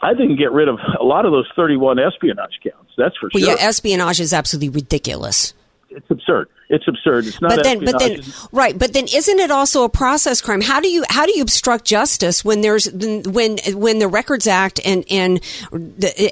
[0.02, 2.90] I think get rid of a lot of those 31 espionage counts.
[2.96, 3.56] That's for well, sure.
[3.56, 5.54] Yeah, espionage is absolutely ridiculous.
[5.90, 6.48] It's absurd.
[6.70, 7.26] It's absurd.
[7.26, 7.54] It's not.
[7.54, 8.76] But then, but then, right?
[8.76, 10.60] But then, isn't it also a process crime?
[10.60, 14.80] How do you how do you obstruct justice when there's when when the Records Act
[14.84, 15.40] and and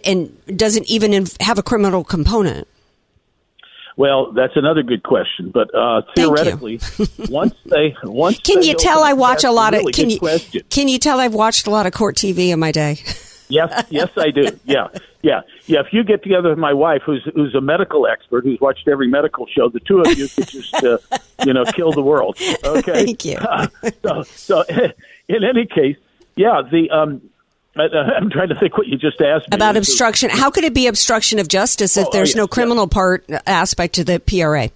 [0.05, 2.67] and doesn't even have a criminal component?
[3.97, 5.51] Well, that's another good question.
[5.51, 6.81] But uh, theoretically,
[7.31, 10.19] once they once can they you tell I watch a lot really of can you
[10.19, 10.63] question.
[10.69, 12.99] can you tell I've watched a lot of court TV in my day?
[13.49, 14.51] yes, yes, I do.
[14.65, 14.89] Yeah,
[15.23, 15.81] yeah, yeah.
[15.81, 19.09] If you get together with my wife, who's who's a medical expert, who's watched every
[19.09, 20.99] medical show, the two of you could just uh,
[21.47, 22.39] you know kill the world.
[22.65, 23.37] Okay, thank you.
[23.37, 23.69] Uh,
[24.03, 24.65] so, so
[25.29, 25.97] in any case,
[26.35, 27.23] yeah, the um,
[27.77, 29.55] I'm trying to think what you just asked me.
[29.55, 30.31] About obstruction.
[30.31, 32.95] How could it be obstruction of justice if oh, there's oh, yes, no criminal yes.
[32.95, 34.71] part aspect to the PRA?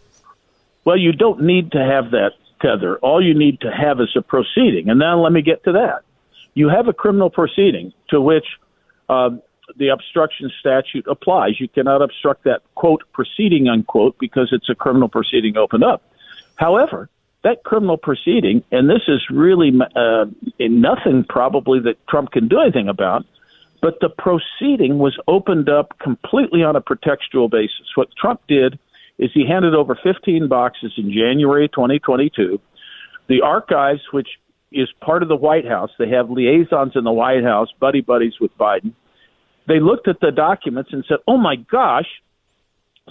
[0.85, 2.99] Well, you don't need to have that tether.
[2.99, 4.91] All you need to have is a proceeding.
[4.91, 6.03] And now let me get to that.
[6.55, 8.45] You have a criminal proceeding to which
[9.09, 9.31] uh,
[9.77, 11.61] the obstruction statute applies.
[11.61, 16.03] You cannot obstruct that, quote, proceeding, unquote, because it's a criminal proceeding opened up.
[16.57, 17.09] However,
[17.43, 20.27] that criminal proceeding, and this is really uh,
[20.59, 23.25] nothing probably that Trump can do anything about,
[23.81, 27.87] but the proceeding was opened up completely on a pretextual basis.
[27.95, 28.79] What Trump did
[29.19, 32.61] is he handed over 15 boxes in January 2022.
[33.29, 34.29] The archives, which
[34.73, 38.35] is part of the White House, they have liaisons in the White House, buddy buddies
[38.41, 38.93] with Biden.
[39.67, 42.07] They looked at the documents and said, oh my gosh,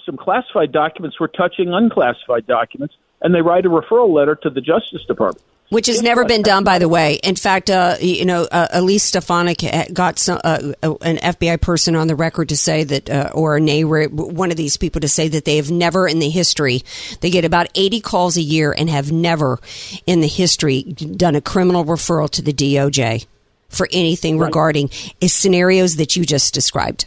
[0.05, 4.61] some classified documents were touching unclassified documents and they write a referral letter to the
[4.61, 5.43] Justice Department.
[5.69, 7.19] Which has never been done, by the way.
[7.23, 9.63] In fact, uh, you know, uh, Elise Stefanik
[9.93, 13.57] got some, uh, uh an FBI person on the record to say that, uh, or
[13.57, 16.81] a one of these people to say that they have never in the history,
[17.21, 19.59] they get about 80 calls a year and have never
[20.07, 23.27] in the history done a criminal referral to the DOJ
[23.69, 24.47] for anything right.
[24.47, 24.89] regarding
[25.21, 27.05] scenarios that you just described.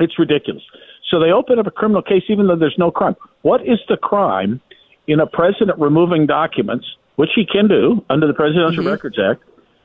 [0.00, 0.64] It's ridiculous.
[1.12, 3.14] So they open up a criminal case even though there's no crime.
[3.42, 4.60] What is the crime
[5.06, 6.86] in a president removing documents,
[7.16, 8.92] which he can do under the Presidential mm-hmm.
[8.92, 9.42] Records Act,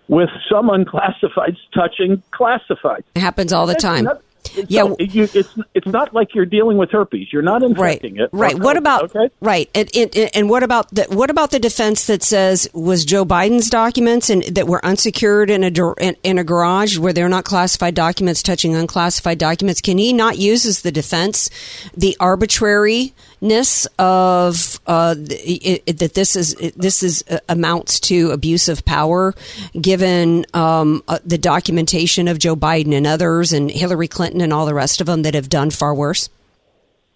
[0.08, 3.04] with some unclassifieds touching classified.
[3.16, 4.04] It happens all the That's time.
[4.06, 4.22] Not,
[4.68, 7.32] yeah, so you, it's it's not like you're dealing with herpes.
[7.32, 8.30] You're not infecting right, it.
[8.32, 8.58] Right.
[8.58, 9.30] What about okay?
[9.42, 9.70] right?
[9.76, 13.70] And, and, and what about the what about the defense that says was Joe Biden's
[13.70, 17.96] documents and that were unsecured in a in, in a garage where they're not classified
[17.96, 19.82] documents touching unclassified documents?
[19.82, 21.50] Can he not use as the defense
[21.96, 28.00] the arbitrary ness of uh, it, it, that this is it, this is uh, amounts
[28.02, 29.34] to abuse of power,
[29.80, 34.66] given um, uh, the documentation of Joe Biden and others, and Hillary Clinton and all
[34.66, 36.30] the rest of them that have done far worse.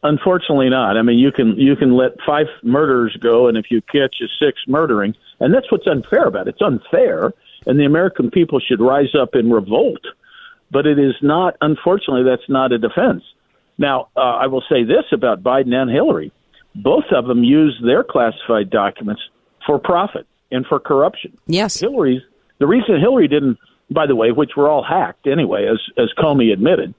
[0.04, 0.98] Unfortunately, not.
[0.98, 4.28] I mean, you can you can let five murders go, and if you catch a
[4.44, 6.56] six murdering, and that's what's unfair about it.
[6.56, 7.34] It's unfair,
[7.66, 10.02] and the American people should rise up in revolt.
[10.72, 11.58] But it is not.
[11.62, 13.24] Unfortunately, that's not a defense.
[13.82, 16.32] Now, uh, I will say this about Biden and Hillary.
[16.76, 19.24] Both of them used their classified documents
[19.66, 21.36] for profit and for corruption.
[21.48, 21.80] Yes.
[21.80, 22.22] Hillary's
[22.60, 23.58] the reason Hillary didn't,
[23.90, 26.94] by the way, which were all hacked anyway, as as Comey admitted,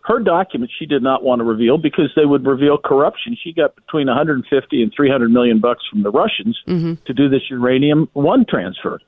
[0.00, 3.36] her documents she did not want to reveal because they would reveal corruption.
[3.44, 6.94] She got between 150 and 300 million bucks from the Russians mm-hmm.
[7.04, 9.00] to do this uranium one transfer.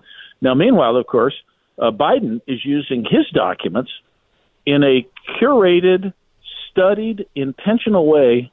[0.43, 1.35] Now, meanwhile, of course,
[1.79, 3.91] uh, Biden is using his documents
[4.67, 5.07] in a
[5.41, 6.13] curated
[6.71, 8.51] studied, intentional way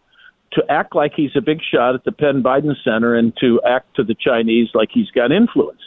[0.53, 3.95] to act like he's a big shot at the Penn Biden Center and to act
[3.95, 5.82] to the Chinese like he's got influence.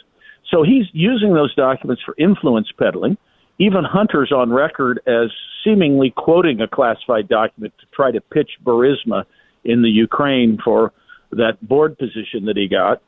[0.49, 3.17] So he's using those documents for influence peddling.
[3.57, 5.31] Even Hunter's on record as
[5.63, 9.25] seemingly quoting a classified document to try to pitch Burisma
[9.63, 10.91] in the Ukraine for
[11.31, 13.01] that board position that he got.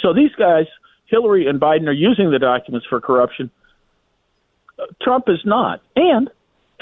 [0.00, 0.66] So these guys,
[1.06, 3.50] Hillary and Biden, are using the documents for corruption.
[5.02, 5.82] Trump is not.
[5.96, 6.30] And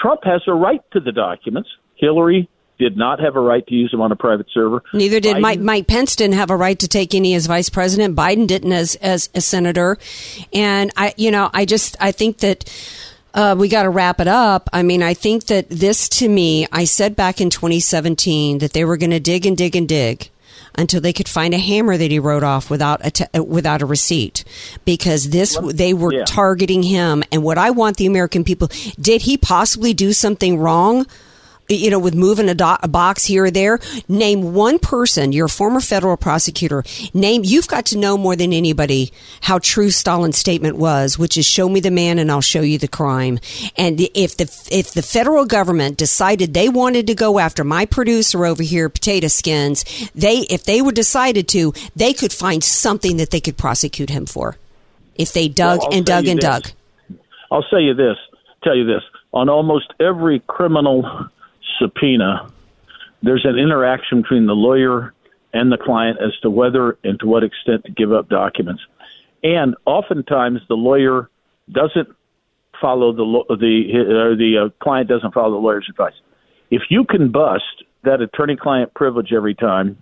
[0.02, 1.70] Trump has a right to the documents.
[1.96, 2.48] Hillary
[2.78, 4.82] did not have a right to use them on a private server.
[4.92, 5.60] Neither did Biden- Mike.
[5.60, 8.16] Mike Pence didn't have a right to take any as vice president.
[8.16, 9.98] Biden didn't as as a senator.
[10.52, 12.70] And I, you know, I just I think that.
[13.34, 14.68] Uh, we got to wrap it up.
[14.74, 18.84] I mean, I think that this to me, I said back in 2017 that they
[18.84, 20.28] were going to dig and dig and dig
[20.74, 23.82] until they could find a hammer that he wrote off without a t- uh, without
[23.82, 24.44] a receipt,
[24.84, 26.24] because this they were yeah.
[26.24, 27.22] targeting him.
[27.30, 28.68] And what I want the American people
[29.00, 31.06] did he possibly do something wrong?
[31.68, 33.78] You know, with moving a, do- a box here or there.
[34.08, 36.84] Name one person, you're former federal prosecutor.
[37.14, 41.46] Name, you've got to know more than anybody how true Stalin's statement was, which is
[41.46, 43.38] show me the man and I'll show you the crime.
[43.76, 48.44] And if the, if the federal government decided they wanted to go after my producer
[48.44, 49.84] over here, Potato Skins,
[50.14, 54.26] they, if they were decided to, they could find something that they could prosecute him
[54.26, 54.56] for.
[55.16, 56.44] If they dug Well, and dug and this.
[56.44, 56.70] dug.
[57.50, 58.16] I'll say you this,
[58.64, 59.02] tell you this.
[59.34, 61.04] On almost every criminal
[61.78, 62.50] subpoena,
[63.22, 65.14] there's an interaction between the lawyer
[65.52, 68.82] and the client as to whether and to what extent to give up documents.
[69.42, 71.28] And oftentimes the lawyer
[71.70, 72.08] doesn't
[72.80, 76.14] follow the the or the uh, client doesn't follow the lawyer's advice.
[76.70, 79.98] If you can bust that attorney-client privilege every time,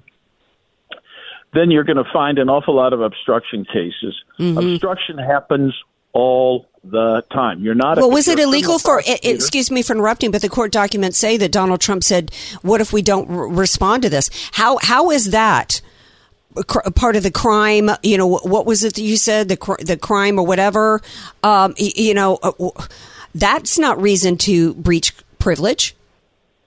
[1.52, 4.14] then you're going to find an awful lot of obstruction cases.
[4.38, 4.56] Mm-hmm.
[4.56, 5.74] Obstruction happens
[6.12, 7.60] all the time.
[7.62, 7.98] You're not.
[7.98, 9.00] a- Well, was it illegal for?
[9.00, 12.30] i- prosecutor- Excuse me for interrupting, but the court documents say that Donald Trump said,
[12.62, 15.80] "What if we don't r- respond to this?" How how is that
[16.66, 17.90] cr- part of the crime?
[18.02, 21.02] You know, what was it that you said the cr- the crime or whatever?
[21.42, 22.72] Um, y- you know, uh, w-
[23.34, 25.94] that's not reason to breach privilege.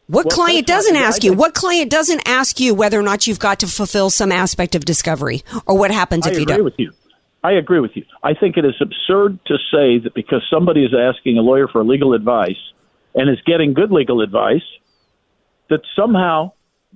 [0.07, 1.33] What Well, client doesn't ask you?
[1.33, 4.83] What client doesn't ask you whether or not you've got to fulfill some aspect of
[4.85, 6.63] discovery, or what happens I if you don't?
[6.63, 6.91] with you.
[7.43, 8.05] I agree with you.
[8.23, 11.83] I think it is absurd to say that because somebody is asking a lawyer for
[11.83, 12.57] legal advice
[13.13, 14.63] and is getting good legal advice,
[15.69, 16.53] that somehow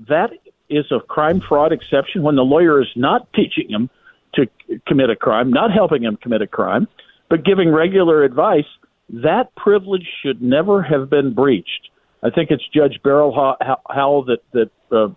[0.08, 0.32] that
[0.70, 3.90] is a crime fraud exception when the lawyer is not teaching him
[4.36, 4.48] to
[4.86, 6.88] commit a crime, not helping him commit a crime,
[7.30, 8.66] but giving regular advice.
[9.10, 11.90] That privilege should never have been breached.
[12.24, 13.56] I think it's Judge Beryl
[13.90, 15.10] Howell that that uh,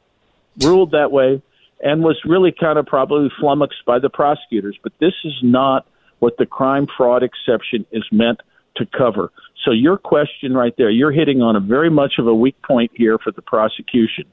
[0.65, 1.43] ruled that way
[1.81, 4.79] and was really kind of probably flummoxed by the prosecutors.
[4.83, 5.87] But this is not
[6.19, 8.41] what the crime fraud exception is meant
[8.77, 9.33] to cover.
[9.65, 12.93] So your question right there, you're hitting on a very much of a weak point
[12.95, 14.25] here for the prosecution.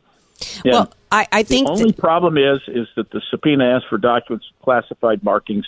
[0.63, 3.97] And Well, I, I think the only problem is is that the subpoena asks for
[3.97, 5.65] documents with classified markings.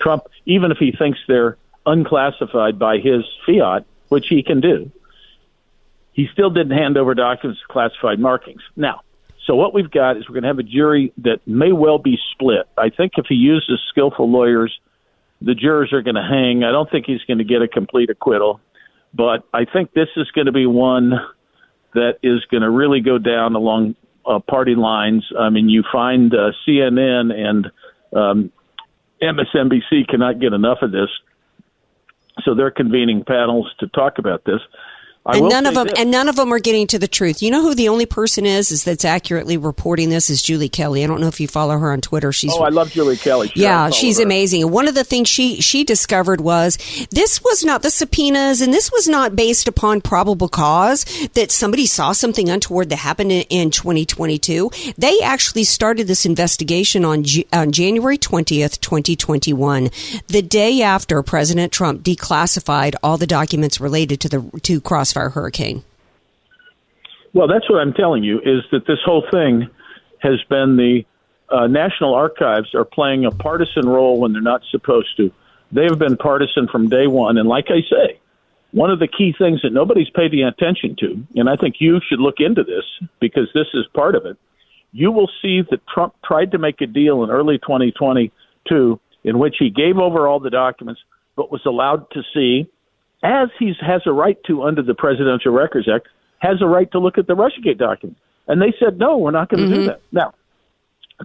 [0.00, 1.56] Trump, even if he thinks they're
[1.86, 4.90] unclassified by his fiat, which he can do,
[6.12, 8.62] he still didn't hand over documents with classified markings.
[8.76, 9.02] Now,
[9.50, 12.16] so what we've got is we're going to have a jury that may well be
[12.30, 12.68] split.
[12.78, 14.72] I think if he uses skillful lawyers,
[15.42, 16.62] the jurors are going to hang.
[16.62, 18.60] I don't think he's going to get a complete acquittal,
[19.12, 21.14] but I think this is going to be one
[21.94, 25.26] that is going to really go down along uh, party lines.
[25.36, 27.72] I mean, you find uh, CNN and
[28.16, 28.52] um,
[29.20, 31.10] MSNBC cannot get enough of this,
[32.44, 34.60] so they're convening panels to talk about this.
[35.26, 35.98] I and none of them this.
[35.98, 37.42] and none of them are getting to the truth.
[37.42, 41.04] You know who the only person is is that's accurately reporting this is Julie Kelly.
[41.04, 42.32] I don't know if you follow her on Twitter.
[42.32, 43.48] She's Oh, I love Julie Kelly.
[43.48, 44.24] Sure, yeah, she's her.
[44.24, 44.62] amazing.
[44.62, 46.78] And one of the things she she discovered was
[47.10, 51.04] this was not the subpoenas, and this was not based upon probable cause
[51.34, 54.70] that somebody saw something untoward that happened in, in 2022.
[54.96, 59.90] They actually started this investigation on on January 20th, 2021,
[60.28, 64.80] the day after President Trump declassified all the documents related to the to
[65.10, 65.82] Crossfire Hurricane.
[67.32, 69.68] Well, that's what I'm telling you is that this whole thing
[70.18, 71.04] has been the
[71.48, 75.32] uh, National Archives are playing a partisan role when they're not supposed to.
[75.72, 78.18] They have been partisan from day one, and like I say,
[78.72, 82.00] one of the key things that nobody's paid any attention to, and I think you
[82.08, 82.84] should look into this
[83.20, 84.36] because this is part of it.
[84.92, 89.56] You will see that Trump tried to make a deal in early 2022 in which
[89.58, 91.00] he gave over all the documents,
[91.36, 92.68] but was allowed to see,
[93.22, 96.08] as he has a right to under the Presidential Records Act,
[96.38, 98.20] has a right to look at the Russiagate documents.
[98.48, 99.86] And they said, no, we're not going to do mm-hmm.
[99.88, 100.00] that.
[100.10, 100.34] Now,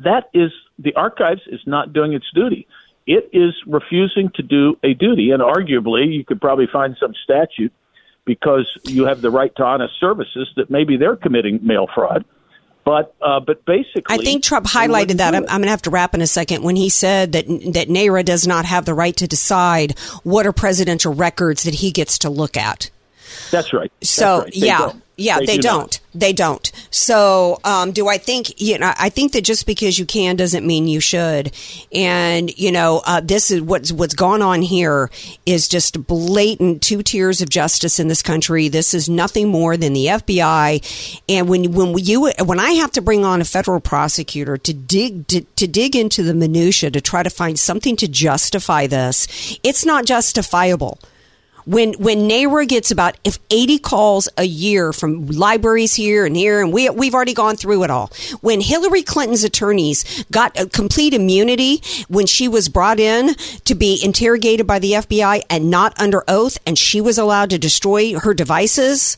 [0.04, 2.68] that is the archives is not doing its duty.
[3.08, 7.72] It is refusing to do a duty, and arguably, you could probably find some statute
[8.26, 12.26] because you have the right to honest services that maybe they're committing mail fraud.
[12.86, 15.34] But uh, but basically, I think Trump highlighted that.
[15.34, 15.44] I'm.
[15.44, 18.24] I'm going to have to wrap in a second when he said that that NARA
[18.24, 22.30] does not have the right to decide what are presidential records that he gets to
[22.30, 22.92] look at.
[23.52, 23.92] That's right.
[24.02, 24.56] So That's right.
[24.56, 25.04] Yeah, don't.
[25.18, 25.78] yeah, they, do don't.
[25.80, 26.00] not.
[26.14, 26.72] They don't.
[26.92, 28.94] So um, do I think you know?
[28.98, 31.54] I think that just because you can doesn't mean you should.
[31.94, 35.10] And you know, uh, this is what's what's gone on here
[35.46, 38.68] is just blatant two tiers of justice in this country.
[38.68, 41.22] This is nothing more than the FBI.
[41.30, 45.28] And when when you when I have to bring on a federal prosecutor to dig
[45.28, 49.86] to, to dig into the minutia to try to find something to justify this, it's
[49.86, 51.00] not justifiable
[51.66, 56.62] when when NARA gets about if 80 calls a year from libraries here and here,
[56.62, 58.12] and we we've already gone through it all.
[58.42, 63.36] When Hillary Clinton's attorneys got a complete immunity when she was brought in
[63.66, 67.58] to be interrogated by the FBI and not under oath, and she was allowed to
[67.58, 69.18] destroy her devices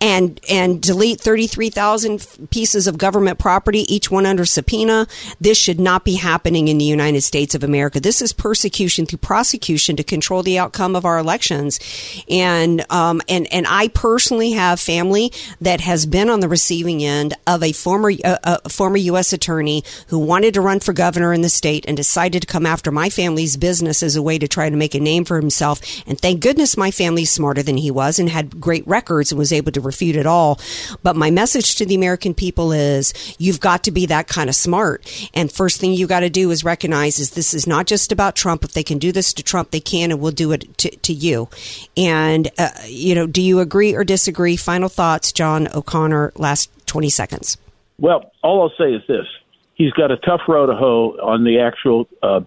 [0.00, 5.06] and and delete 33,000 pieces of government property each one under subpoena.
[5.40, 8.00] This should not be happening in the United States of America.
[8.00, 11.80] This is persecution through prosecution to control the outcome of our elections.
[12.28, 17.34] And um and and I personally have family that has been on the receiving end
[17.46, 21.42] of a former uh, a former US attorney who wanted to run for governor in
[21.42, 24.68] the state and decided to come after my family's business as a way to try
[24.70, 25.80] to make a name for himself.
[26.06, 29.52] And thank goodness my family's smarter than he was and had great records and was
[29.58, 30.58] able to refute it all.
[31.02, 34.56] But my message to the American people is you've got to be that kind of
[34.56, 35.30] smart.
[35.34, 38.36] And first thing you got to do is recognize is this is not just about
[38.36, 38.64] Trump.
[38.64, 41.12] If they can do this to Trump, they can and will do it to, to
[41.12, 41.48] you.
[41.96, 44.56] And, uh, you know, do you agree or disagree?
[44.56, 47.58] Final thoughts, John O'Connor, last 20 seconds.
[47.98, 49.26] Well, all I'll say is this:
[49.74, 52.40] he's got a tough row to hoe on the actual uh,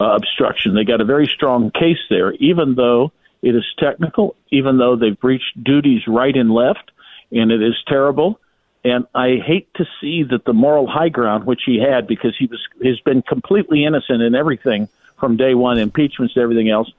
[0.00, 0.74] uh, obstruction.
[0.74, 3.12] They got a very strong case there, even though
[3.42, 6.90] it is technical, even though they've breached duties right and left,
[7.30, 8.40] and it is terrible.
[8.84, 12.46] And I hate to see that the moral high ground which he had, because he
[12.46, 16.90] was has been completely innocent in everything from day one, impeachments to everything else.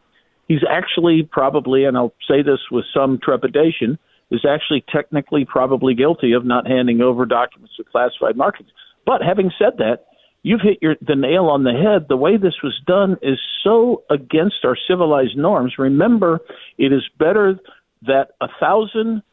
[0.48, 3.98] He's actually probably, and I'll say this with some trepidation,
[4.32, 8.70] is actually technically probably guilty of not handing over documents to classified markets.
[9.06, 10.06] But having said that,
[10.44, 12.08] you've hit your, the nail on the head.
[12.08, 15.78] The way this was done is so against our civilized norms.
[15.78, 16.40] Remember,
[16.78, 17.60] it is better
[18.04, 19.24] that a thousand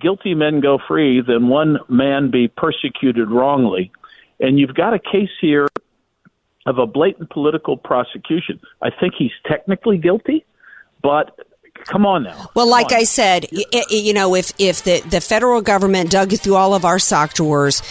[0.00, 3.90] guilty men go free than one man be persecuted wrongly.
[4.38, 5.68] And you've got a case here
[6.66, 8.60] of a blatant political prosecution.
[8.82, 10.44] I think he's technically guilty,
[11.02, 11.38] but
[11.86, 12.50] come on now.
[12.54, 12.98] Well, Come like on.
[12.98, 16.74] I said, y- y- you know, if if the, the federal government dug through all
[16.74, 17.82] of our sock drawers,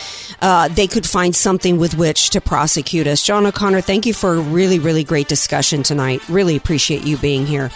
[0.41, 3.21] uh, they could find something with which to prosecute us.
[3.23, 6.27] John O'Connor, thank you for a really, really great discussion tonight.
[6.29, 7.71] Really appreciate you being here.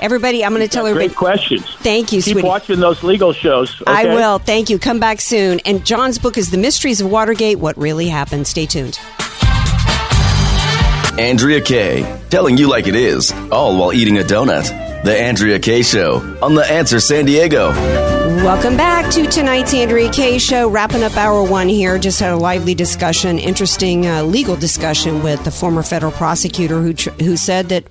[0.00, 1.08] Everybody, I'm going to tell everybody.
[1.08, 1.64] Great questions.
[1.76, 2.46] Thank you, Keep sweetie.
[2.48, 3.82] watching those legal shows.
[3.86, 4.38] I will.
[4.38, 4.78] Thank you.
[4.78, 5.60] Come back soon.
[5.60, 8.46] And John's book is The Mysteries of Watergate What Really Happened.
[8.46, 8.98] Stay tuned.
[11.18, 14.70] Andrea Kaye, telling you like it is, all while eating a donut.
[15.06, 17.70] The Andrea Kaye Show on The Answer San Diego.
[18.42, 20.68] Welcome back to tonight's Andrea Kaye Show.
[20.68, 21.96] Wrapping up hour one here.
[21.96, 26.92] Just had a lively discussion, interesting uh, legal discussion with the former federal prosecutor who
[26.92, 27.84] tr- who said that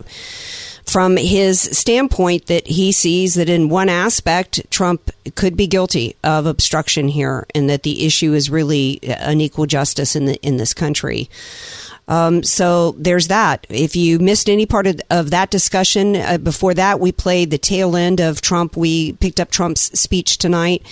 [0.86, 6.46] from his standpoint that he sees that in one aspect Trump could be guilty of
[6.46, 11.30] obstruction here, and that the issue is really unequal justice in the in this country.
[12.08, 13.66] Um, so there's that.
[13.70, 17.58] If you missed any part of, of that discussion, uh, before that, we played the
[17.58, 18.78] tail end of Trump.
[18.78, 20.86] We picked up Trump's speech tonight.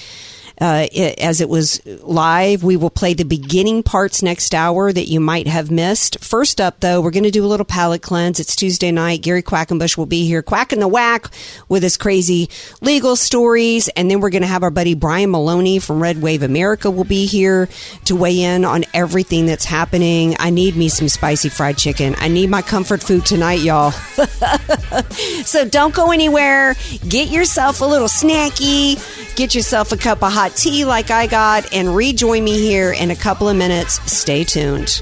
[0.62, 5.10] Uh, it, as it was live, we will play the beginning parts next hour that
[5.10, 6.24] you might have missed.
[6.24, 8.40] First up, though, we're going to do a little palate cleanse.
[8.40, 9.22] It's Tuesday night.
[9.22, 11.28] Gary Quackenbush will be here, quacking the whack
[11.70, 12.50] with his crazy
[12.82, 13.88] legal stories.
[13.90, 17.04] And then we're going to have our buddy Brian Maloney from Red Wave America will
[17.04, 17.68] be here
[18.06, 20.36] to weigh in on everything that's happening.
[20.40, 22.16] I need me some spicy fried chicken.
[22.20, 23.92] I need my comfort food tonight, y'all.
[25.44, 26.76] so don't go anywhere.
[27.08, 28.98] Get yourself a little snacky.
[29.36, 33.12] Get yourself a cup of hot tea like I got and rejoin me here in
[33.12, 34.00] a couple of minutes.
[34.12, 35.02] Stay tuned.